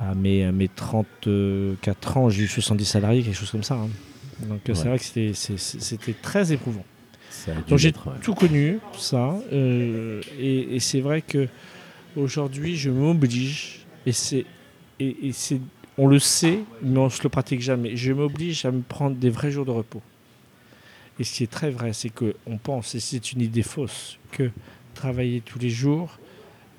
[0.00, 3.74] à mes, à mes 34 ans, j'ai eu 70 salariés, quelque chose comme ça.
[3.74, 3.88] hein.
[4.48, 6.84] Donc euh, c'est vrai que c'était- très éprouvant.
[7.68, 8.12] Donc j'ai ouais.
[8.22, 9.34] tout connu, ça.
[9.52, 11.46] euh, et et c'est vrai que
[12.16, 14.46] aujourd'hui, je m'oblige, et c'est,
[14.98, 15.60] et, et c'est,
[15.98, 17.94] on le sait, mais on se le pratique jamais.
[17.96, 20.02] Je m'oblige à me prendre des vrais jours de repos.
[21.18, 24.18] Et ce qui est très vrai, c'est que on pense, et c'est une idée fausse,
[24.32, 24.50] que
[24.94, 26.18] travailler tous les jours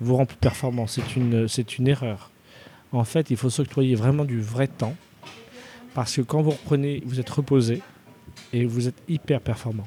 [0.00, 0.88] vous rend plus performant.
[0.88, 2.31] C'est une, c'est une erreur.
[2.92, 4.94] En fait, il faut s'octroyer vraiment du vrai temps,
[5.94, 7.80] parce que quand vous reprenez, vous êtes reposé
[8.52, 9.86] et vous êtes hyper performant.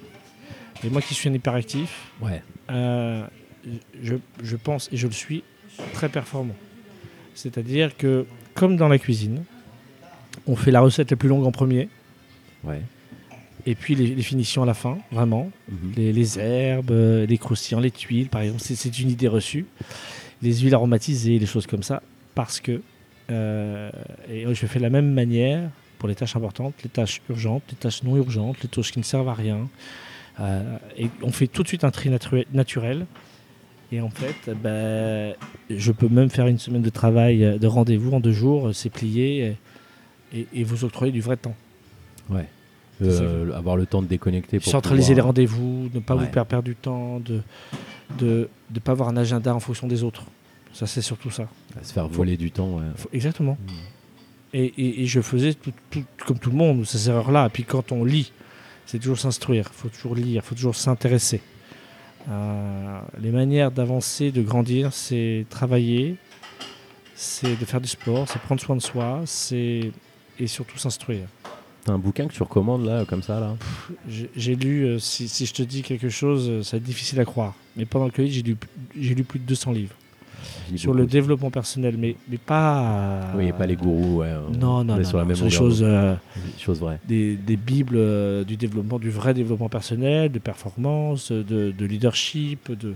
[0.83, 2.41] Et moi qui suis un hyperactif, Ouais.
[2.71, 3.25] euh,
[4.01, 5.43] je, je pense, et je le suis,
[5.93, 6.55] très performant.
[7.35, 9.43] C'est-à-dire que, comme dans la cuisine,
[10.47, 11.89] on fait la recette la plus longue en premier,
[12.63, 12.81] Ouais.
[13.67, 15.51] et puis les, les finitions à la fin, vraiment.
[15.69, 15.93] Mhm.
[15.95, 19.65] Les, les herbes, euh, les croustillants, les tuiles, par exemple, c'est une idée reçue.
[20.41, 22.01] Les huiles aromatisées, les choses comme ça,
[22.35, 22.81] parce que,
[23.31, 23.89] euh,
[24.29, 27.77] et je fais de la même manière pour les tâches importantes, les tâches urgentes, les
[27.77, 29.67] tâches non urgentes, les tâches qui ne servent à rien.
[30.39, 33.05] Euh, et on fait tout de suite un tri natu- naturel.
[33.91, 35.33] Et en fait, ben,
[35.69, 38.89] je peux même faire une semaine de travail, euh, de rendez-vous en deux jours, c'est
[38.89, 39.55] plié,
[40.33, 41.55] et, vous octroyer du vrai temps.
[42.29, 42.45] Ouais.
[43.01, 46.25] Euh, avoir le temps de déconnecter pour Centraliser les rendez-vous, ne pas Ouais.
[46.25, 47.41] vous faire perdre du temps, de
[48.19, 50.23] de ne pas avoir un agenda en fonction des autres.
[50.75, 51.47] Ça, c'est surtout ça.
[51.81, 52.77] se faire voler du temps.
[52.77, 52.83] ouais.
[52.97, 53.57] Faut- exactement.
[53.65, 53.71] Mm.
[54.53, 57.45] Et, et- et je faisais tout, tout- comme tout le monde ces erreurs-là.
[57.47, 58.31] Et puis quand on lit,
[58.85, 59.69] c'est toujours s'instruire.
[59.71, 61.41] Il faut toujours lire, il faut toujours s'intéresser.
[62.29, 66.15] Euh, les manières d'avancer, de grandir, c'est travailler,
[67.15, 69.91] c'est de faire du sport, c'est prendre soin de soi, c'est
[70.39, 71.27] et surtout s'instruire.
[71.85, 73.55] T'as un bouquin que tu recommandes là, comme ça là?
[74.35, 77.19] J'ai lu, euh, si, si je te dis quelque chose, euh, ça va être difficile
[77.19, 77.53] à croire.
[77.77, 78.57] Mais pendant le Covid, j'ai lu,
[78.99, 79.93] j'ai lu plus de 200 livres.
[80.75, 83.31] Sur le développement personnel, mais, mais pas.
[83.35, 84.33] Oui, pas les gourous, ouais.
[84.47, 85.03] on- Non, on non, est non.
[85.09, 86.15] sur la même sur choses, euh,
[86.57, 86.99] choses vraies.
[87.07, 92.71] des, des bibles euh, du développement, du vrai développement personnel, de performance, de, de leadership.
[92.71, 92.95] De...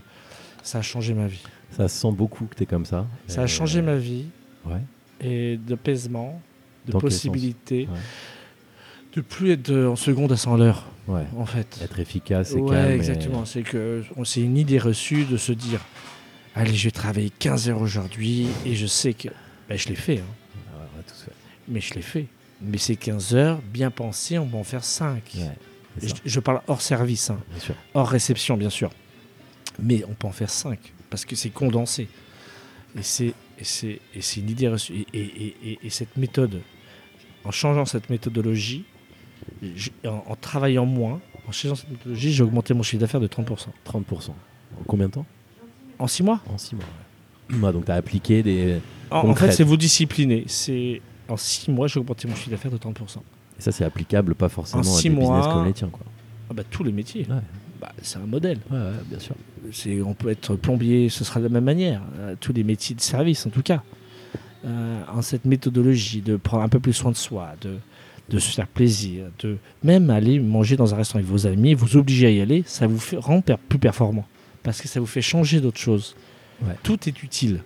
[0.64, 1.42] Ça a changé ma vie.
[1.72, 3.06] Ça se sent beaucoup que tu es comme ça.
[3.28, 4.26] Ça a Et- changé ma vie
[4.66, 4.82] Ouais.
[5.22, 6.42] et d'apaisement,
[6.88, 8.02] de Dans quel possibilité sens Ouais.
[9.16, 11.24] de plus être en seconde à 100 à l'heure, Ouais.
[11.38, 11.80] en fait.
[11.84, 12.92] Être efficace et Ouais, calme.
[12.92, 13.46] et- exactement.
[13.46, 15.80] C'est que c'est une idée reçue de se dire
[16.56, 19.30] allez, je vais travailler 15 heures aujourd'hui et je sais que.
[19.68, 20.24] Ben, je l'ai fait, hein,
[20.74, 21.32] Ah ouais, on a tous fait.
[21.68, 22.26] mais je l'ai fait.
[22.62, 25.22] Mais ces 15 heures, bien pensées, on va en faire 5.
[25.36, 25.52] Ouais,
[26.00, 27.40] c'est je, parle hors service, hein,
[27.94, 28.90] hors réception, bien sûr.
[29.82, 30.78] Mais on peut en faire 5
[31.10, 32.08] parce que c'est condensé.
[32.98, 33.34] Et c'est,
[34.38, 35.06] une idée reçue.
[35.14, 36.62] Et, et- et- et cette méthode,
[37.46, 38.84] en changeant cette méthodologie,
[40.06, 43.68] en, en travaillant moins, en changeant cette méthodologie, j'ai augmenté mon chiffre d'affaires de 30%.
[43.86, 44.30] 30%.
[44.32, 44.34] En
[44.88, 45.26] combien de temps?
[46.00, 46.86] En 6 mois En 6 mois.
[47.52, 47.58] ouais.
[47.58, 48.78] Ouais, donc tu as appliqué des.
[49.12, 50.44] En, en fait, c'est vous discipliner.
[50.48, 52.92] C'est en 6 mois, j'ai augmenté mon chiffre d'affaires de 30%.
[53.58, 55.90] Et ça, c'est applicable pas forcément En à six des business comme les tiens.
[55.92, 56.02] Quoi.
[56.50, 57.26] Ah bah, tous les métiers.
[57.30, 57.42] Ouais.
[57.82, 58.60] Bah, c'est un modèle.
[58.72, 59.36] Ouais, ouais, bien sûr.
[59.72, 62.02] C'est, on peut être plombier, ce sera de la même manière.
[62.20, 63.82] Euh, tous les métiers de service, en tout cas.
[64.66, 67.78] Euh, en cette méthodologie de prendre un peu plus soin de soi, de,
[68.30, 71.96] de se faire plaisir, de même aller manger dans un restaurant avec vos amis, vous
[71.96, 74.26] obliger à y aller, ça vous fait, rend per- plus performant.
[74.64, 76.16] Parce que ça vous fait changer d'autres choses.
[76.62, 76.76] Ouais.
[76.84, 77.64] Tout est utile.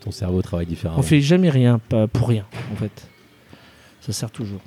[0.00, 1.00] Ton cerveau travaille différemment.
[1.00, 3.08] On fait jamais rien pas pour rien, en fait.
[4.00, 4.60] Ça sert toujours.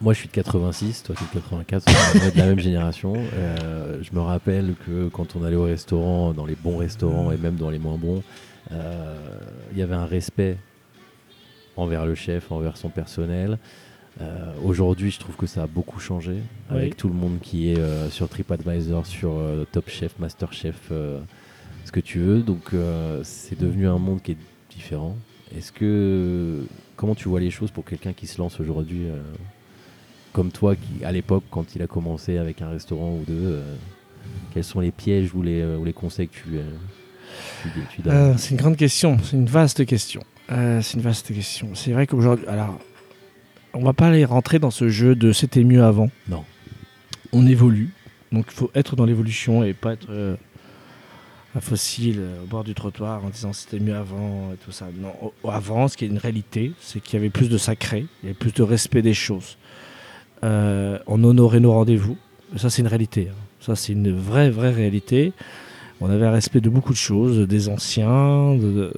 [0.00, 2.58] Moi, je suis de 86, toi, tu es de 84, on est de la même
[2.58, 3.14] génération.
[3.16, 7.38] Euh, je me rappelle que quand on allait au restaurant, dans les bons restaurants et
[7.38, 8.22] même dans les moins bons,
[8.72, 9.16] euh,
[9.72, 10.58] il y avait un respect
[11.76, 13.58] envers le chef, envers son personnel.
[14.20, 16.38] Euh, Aujourd'hui, je trouve que ça a beaucoup changé
[16.70, 20.90] avec tout le monde qui est euh, sur TripAdvisor, sur euh, Top Chef, Master Chef,
[20.90, 22.40] ce que tu veux.
[22.40, 22.72] Donc,
[23.22, 24.38] c'est devenu un monde qui est
[24.70, 25.16] différent.
[25.56, 26.64] Est-ce que
[26.96, 29.06] comment tu vois les choses pour quelqu'un qui se lance aujourd'hui,
[30.32, 33.60] comme toi, qui à l'époque, quand il a commencé avec un restaurant ou deux,
[34.52, 36.42] quels sont les pièges ou les, ou les conseils que tu,
[37.62, 38.36] tu, tu donnes?
[38.38, 40.22] C'est une grande question, c'est une vaste question.
[40.48, 41.68] C'est une vaste question.
[41.74, 42.78] C'est vrai qu'aujourd'hui, alors,
[43.76, 46.10] on va pas aller rentrer dans ce jeu de c'était mieux avant.
[46.28, 46.44] Non.
[47.32, 47.90] On évolue,
[48.32, 50.36] donc il faut être dans l'évolution et pas être euh,
[51.54, 54.86] un fossile euh, au bord du trottoir en disant c'était mieux avant et tout ça.
[55.00, 55.12] Non,
[55.42, 58.26] au- avant, ce qui est une réalité, c'est qu'il y avait plus de sacré, il
[58.26, 59.56] y avait plus de respect des choses.
[60.44, 62.16] Euh, on honorait nos rendez-vous.
[62.56, 63.28] Ça, c'est une réalité.
[63.30, 63.34] hein.
[63.60, 65.32] Ça, c'est une vraie, vraie réalité.
[66.00, 68.92] On avait un respect de beaucoup de choses, des anciens, de, de,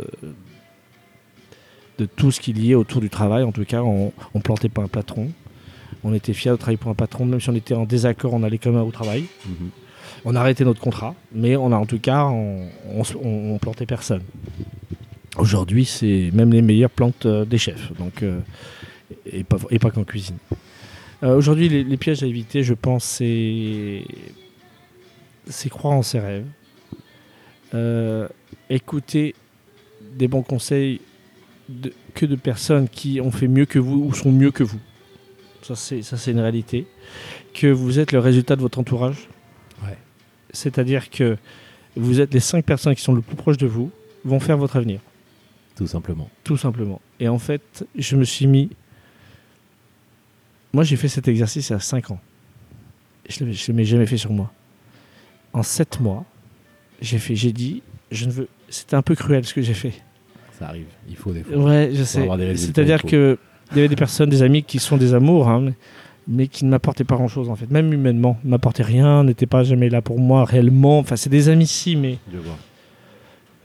[1.98, 3.42] de tout ce qui liait autour du travail.
[3.42, 5.30] En tout cas, on, on plantait pas un patron.
[6.04, 8.42] On était fiers de travailler pour un patron, même si on était en désaccord, on
[8.42, 9.24] allait quand même au travail.
[9.46, 9.70] Mhm.
[10.24, 12.68] On a arrêté notre contrat, mais on a en tout cas, on,
[13.22, 14.22] on, plantait personne.
[15.36, 18.40] Aujourd'hui, c'est même les meilleurs plantes euh, des chefs, donc euh,
[19.26, 20.38] et pas et pas qu'en cuisine.
[21.22, 24.04] Euh, Aujourd'hui, les, les pièges à éviter, je pense, c'est
[25.46, 26.46] c'est croire en ses rêves,
[28.68, 29.34] écouter
[30.16, 31.00] des bons conseils
[31.68, 34.80] de- que de personnes qui ont fait mieux que vous ou sont mieux que vous.
[35.62, 36.86] Ça, c'est une réalité.
[37.54, 39.28] Que vous êtes le résultat de votre entourage.
[39.84, 39.96] Ouais.
[40.52, 41.36] C'est-à-dire que
[41.96, 43.90] vous êtes les cinq personnes qui sont le plus proches de vous,
[44.24, 45.00] vont faire votre avenir,
[45.76, 46.28] Tout simplement.
[46.44, 47.00] tout simplement.
[47.20, 48.70] Et en fait, je me suis mis.
[50.72, 52.20] Moi, j'ai fait cet exercice à 5 ans.
[53.28, 54.52] Je ne l'ai jamais fait sur moi.
[55.52, 56.24] En 7 mois,
[57.00, 58.48] j'ai fait, j'ai dit, je ne veux.
[58.68, 59.92] C'était un peu cruel ce que j'ai fait.
[60.58, 60.86] Ça arrive.
[61.08, 61.56] Il faut des fois.
[61.56, 62.22] Ouais, je sais.
[62.22, 63.08] avoir des résultats, C'est-à-dire il faut.
[63.08, 63.38] que
[63.70, 65.72] il y avait des personnes, des amis qui sont des amours, hein, mais,
[66.26, 69.62] mais qui ne m'apportaient pas grand-chose en fait, même humainement, ne m'apportaient rien, n'étaient pas
[69.62, 70.98] jamais là pour moi réellement.
[71.00, 72.56] Enfin, c'est des amis si, mais Je vois.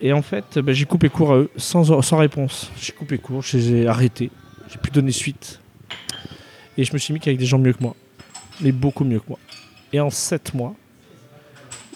[0.02, 2.70] et en fait, ben, j'ai coupé court à eux sans, sans réponse.
[2.82, 4.30] J'ai coupé court, je les ai arrêtés,
[4.70, 5.62] j'ai plus donné suite.
[6.78, 7.96] Et je me suis mis qu'avec des gens mieux que moi,
[8.60, 9.40] mais beaucoup mieux que moi.
[9.94, 10.76] Et en sept mois,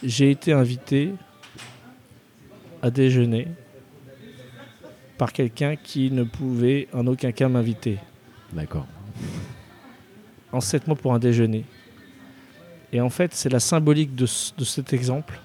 [0.02, 1.12] j'ai été invité
[2.82, 3.48] à déjeuner
[5.18, 7.98] par quelqu'un qui ne pouvait en aucun cas m'inviter.
[8.54, 8.86] D'accord.
[10.52, 11.66] En sept mois pour un déjeuner.
[12.94, 15.40] Et en fait, c'est la symbolique de, ce- de cet exemple.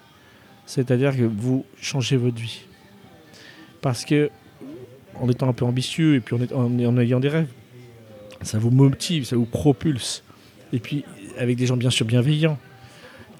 [0.66, 2.60] C'est-à-dire que vous changez votre vie.
[3.80, 4.30] Parce que,
[5.20, 7.48] en étant un peu ambitieux et puis en, est- en- en ayant des rêves,
[8.42, 10.22] ça vous motive, ça vous propulse.
[10.72, 11.04] Et puis,
[11.38, 12.58] avec des gens bien sûr bienveillants,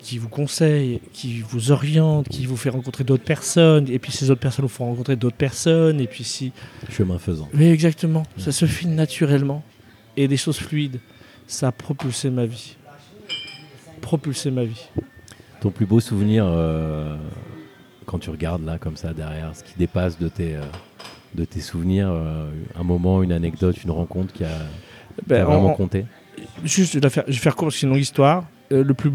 [0.03, 3.89] qui vous conseillent, qui vous orientent, qui vous fait rencontrer d'autres personnes.
[3.89, 6.01] Et puis, ces autres personnes vous font rencontrer d'autres personnes.
[6.01, 6.53] Et puis, si
[6.91, 7.49] Chemin faisant.
[7.55, 8.25] oui, exactement.
[8.37, 9.63] Ça se fait naturellement.
[10.17, 10.99] Et des choses fluides.
[11.47, 12.77] Ça a propulsé ma vie.
[14.01, 14.89] Propulsé ma vie.
[15.61, 17.17] Ton plus beau souvenir euh,
[18.05, 20.63] quand tu regardes là comme ça derrière, ce qui dépasse de tes, euh,
[21.35, 25.45] de tes souvenirs, euh, un moment, une anecdote, une rencontre qui a, qui Ben, a
[25.45, 26.05] vraiment en- compté?
[26.65, 28.45] Juste, je vais, faire, court c'est une longue histoire.
[28.73, 29.11] Euh, le, plus,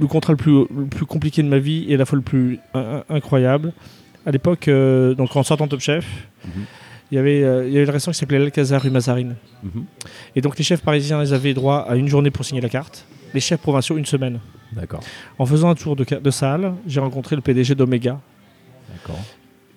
[0.00, 2.22] le contrat le plus, le plus compliqué de ma vie et à la fois le
[2.22, 3.72] plus in- in- incroyable.
[4.26, 6.06] À l'époque, euh, donc en sortant Top Chef,
[6.44, 6.50] Mhm.
[7.10, 9.36] il y avait, euh, il y avait le restaurant qui s'appelait l'Alcazar rue Mazarine.
[9.62, 9.84] Mhm.
[10.36, 13.06] Et donc les chefs parisiens, ils avaient droit à une journée pour signer la carte.
[13.32, 14.40] Les chefs provinciaux, une semaine.
[14.72, 15.00] D'accord,
[15.38, 18.20] En faisant un tour de, salle, j'ai rencontré le PDG d'Omega.
[18.92, 19.18] d'accord.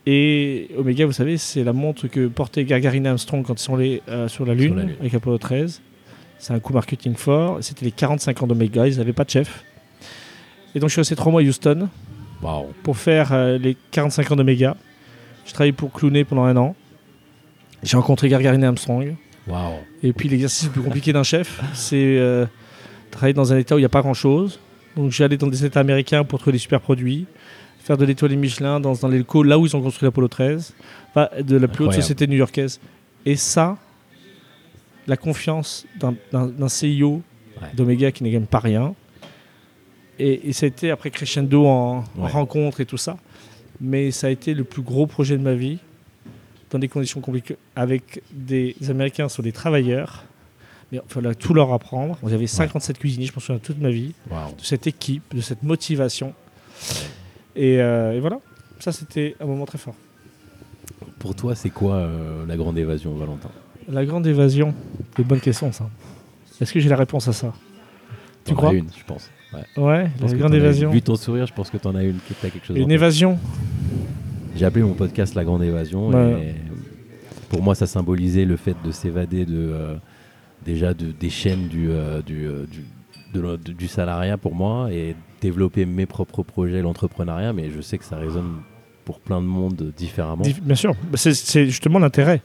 [0.06, 3.76] Et Omega, vous savez, c'est la montre que portait Gagarin et Armstrong quand ils sont
[3.76, 4.96] allés euh, sur la Lune, la Lune.
[5.00, 5.82] avec Apollo 13.
[6.44, 7.60] C'est un coup marketing fort.
[7.62, 9.64] C'était les 45 ans d'Omega, ils n'avaient pas de chef.
[10.76, 11.88] Et donc je suis resté trois mois à Houston
[12.84, 14.76] pour faire euh, les 45 ans d'Omega.
[15.46, 16.76] Je travaillé pour Clooney pendant un an.
[17.82, 19.16] J'ai rencontré Gagarin et Armstrong.
[19.48, 19.76] waouh.
[20.04, 22.46] Et puis l'exercice le plus compliqué d'un chef, c'est euh,
[23.10, 24.60] travailler dans un état où il n'y a pas grand-chose.
[24.98, 27.26] Donc j'allais dans des états américains pour trouver des super produits,
[27.80, 30.74] faire de l'étoile Michelin dans, dans les locaux là où ils ont construit l'Apollo 13,
[31.12, 32.82] enfin, de la plus haute société new-yorkaise.
[33.26, 33.78] Et ça,
[35.08, 36.16] la confiance d'un-
[37.62, 37.68] Ouais.
[37.76, 38.96] d'Omega qui n'est quand même pas rien.
[40.20, 42.32] Et, et ça a été après crescendo en, en Ouais.
[42.32, 43.18] rencontre et tout ça.
[43.82, 45.80] Mais ça a été le plus gros projet de ma vie,
[46.70, 50.24] dans des conditions compliquées, avec des Américains sur des travailleurs.
[50.92, 52.18] Mais il fallait tout leur apprendre.
[52.28, 55.64] Y avait 57 cuisiniers, je m'en souviens toute ma vie, de cette équipe, de cette
[55.64, 56.34] motivation.
[57.56, 58.40] Et, euh, et voilà,
[58.80, 59.96] ça c'était un moment très fort.
[61.20, 63.50] Pour toi, c'est quoi euh, la grande évasion, Valentin?
[63.90, 64.74] La grande évasion,
[65.16, 65.90] c'est une bonne question ça.
[66.62, 67.54] Est-ce que j'ai la réponse à ça
[68.46, 69.30] Tu T'en as crois une, je pense.
[69.54, 69.84] Ouais.
[69.84, 70.90] Ouais, Je pense la grande as évasion.
[70.92, 72.78] Vu ton sourire, je pense que t'en as une, t'as quelque chose.
[72.78, 73.38] Une évasion
[74.56, 76.12] J'ai appelé mon podcast La Grande Évasion.
[76.40, 76.54] Et
[77.50, 79.96] pour moi, ça symbolisait le fait de s'évader de, euh,
[80.66, 82.84] déjà de, des chaînes du, euh, du, euh, du,
[83.34, 87.52] de du salariat pour moi et développer mes propres projets, l'entrepreneuriat.
[87.54, 88.62] Mais je sais que ça résonne
[89.06, 90.44] pour plein de monde différemment.
[90.44, 92.42] Dif- Bien sûr, Bah, c'est justement l'intérêt.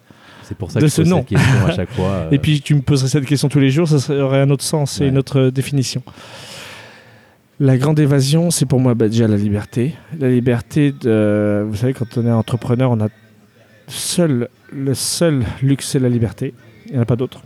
[0.48, 1.18] C'est pour ça de que je ce pose nom.
[1.18, 2.08] cette question à chaque fois.
[2.10, 4.64] euh, Et puis tu me poserais cette question tous les jours, ça aurait un autre
[4.64, 5.08] sens et Ouais.
[5.10, 6.02] une autre euh, définition.
[7.60, 9.94] La grande évasion, c'est pour moi bah, déjà la liberté.
[10.18, 13.08] La liberté, de, vous savez, quand on est entrepreneur, on a
[13.88, 16.54] seul, le seul luxe, c'est la liberté.
[16.86, 17.42] Il n'y en a pas d'autre.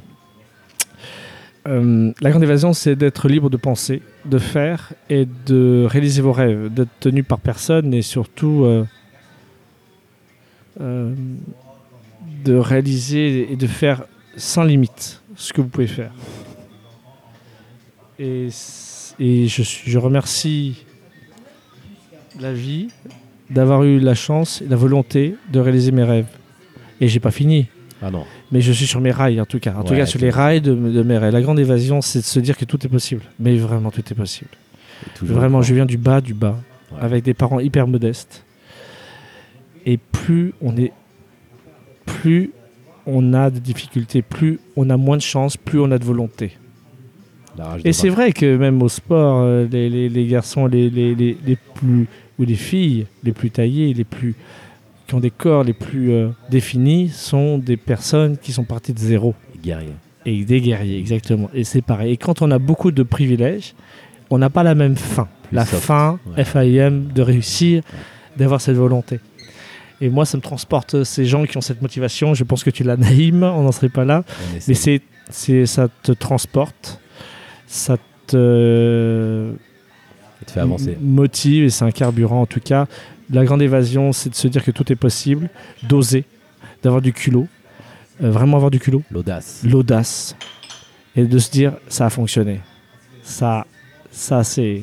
[1.67, 6.33] Euh, la grande évasion, c'est d'être libre de penser, de faire et de réaliser vos
[6.33, 8.85] rêves, d'être tenu par personne et surtout euh,
[10.81, 11.15] euh,
[12.45, 14.05] de réaliser et de faire
[14.37, 16.13] sans limite ce que vous pouvez faire.
[18.19, 18.49] Et,
[19.19, 20.85] et je, je remercie
[22.41, 22.89] la vie
[23.51, 26.27] d'avoir eu la chance et la volonté de réaliser mes rêves.
[27.01, 27.67] Et j'ai pas fini.
[28.05, 29.75] Ah non, Mais je suis sur mes rails en tout cas.
[29.77, 31.33] En tout cas sur les rails de, de mes rêves.
[31.33, 33.23] La grande évasion, c'est de se dire que tout est possible.
[33.39, 34.51] Mais vraiment, tout est possible.
[35.21, 36.59] Vraiment, je viens du bas du bas,
[36.93, 36.99] Ouais.
[37.01, 38.45] avec des parents hyper modestes.
[39.87, 40.93] Et plus on est,
[42.21, 42.51] plus
[43.07, 46.53] on a de difficultés, plus on a moins de chance, plus on a de volonté.
[47.85, 50.89] Et c'est vrai que même au sport, euh, les, les- les garçons, les,
[51.75, 52.07] plus
[52.39, 54.35] ou les filles les plus taillées, les plus
[55.07, 58.99] qui ont des corps les plus euh, définis, sont des personnes qui sont parties de
[58.99, 59.35] zéro.
[60.25, 61.51] Et des guerriers, exactement.
[61.53, 62.13] Et c'est pareil.
[62.13, 63.75] Et quand on a beaucoup de privilèges,
[64.31, 65.29] on n'a pas la même fin.
[65.49, 65.83] Plus la soft.
[65.83, 66.45] fin, Ouais.
[66.45, 67.83] FIM, de réussir,
[68.37, 69.19] d'avoir cette volonté.
[70.03, 72.35] Et moi, ça me transporte ces gens qui ont cette motivation.
[72.35, 74.25] Je pense que tu l'as, Naïm, on n'en serait pas là.
[74.67, 75.01] Mais c'est,
[75.31, 76.99] c'est, ça te transporte,
[77.69, 77.97] ça
[78.27, 79.53] te
[80.41, 80.99] Ça te fait avancer.
[81.01, 82.87] motive et c'est un carburant en tout cas.
[83.31, 85.49] La grande évasion, c'est de se dire que tout est possible,
[85.85, 86.25] d'oser,
[86.83, 87.47] d'avoir du culot,
[88.25, 89.63] euh, vraiment avoir du culot L'audace.
[89.65, 90.37] l'audace
[91.15, 92.61] et de se dire ça a fonctionné.
[93.23, 93.67] Ça,
[94.11, 94.83] ça c'est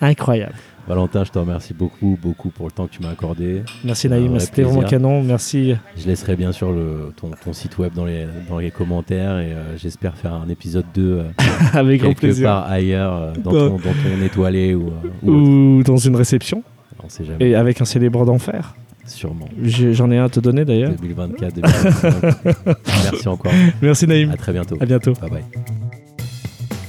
[0.00, 0.56] incroyable.
[0.88, 3.62] Valentin, je te remercie beaucoup, beaucoup pour le temps que tu m'as accordé.
[3.84, 5.22] Merci Naïm, vrai c'était vraiment canon.
[5.22, 5.74] Merci.
[5.96, 9.52] Je laisserai bien sûr le, ton, ton site web dans les, dans les commentaires et
[9.52, 11.22] euh, j'espère faire un épisode 2 euh,
[11.72, 12.46] Avec quelque plaisir.
[12.48, 13.58] part ailleurs euh, dans, Bah.
[13.58, 15.50] ton, dans ton étoilé ou, euh, ou autre.
[15.50, 16.62] Ou dans une réception
[17.02, 17.48] On sait jamais.
[17.50, 18.74] et avec un célèbre d'enfer.
[19.06, 19.48] Sûrement.
[19.62, 20.92] J'en ai un à te donner d'ailleurs.
[21.00, 22.14] 2024, 2025.
[23.12, 23.52] Merci encore.
[23.80, 24.30] Merci Naïm.
[24.30, 24.76] À très bientôt.
[24.80, 25.12] À bientôt.
[25.20, 26.05] Bye bye.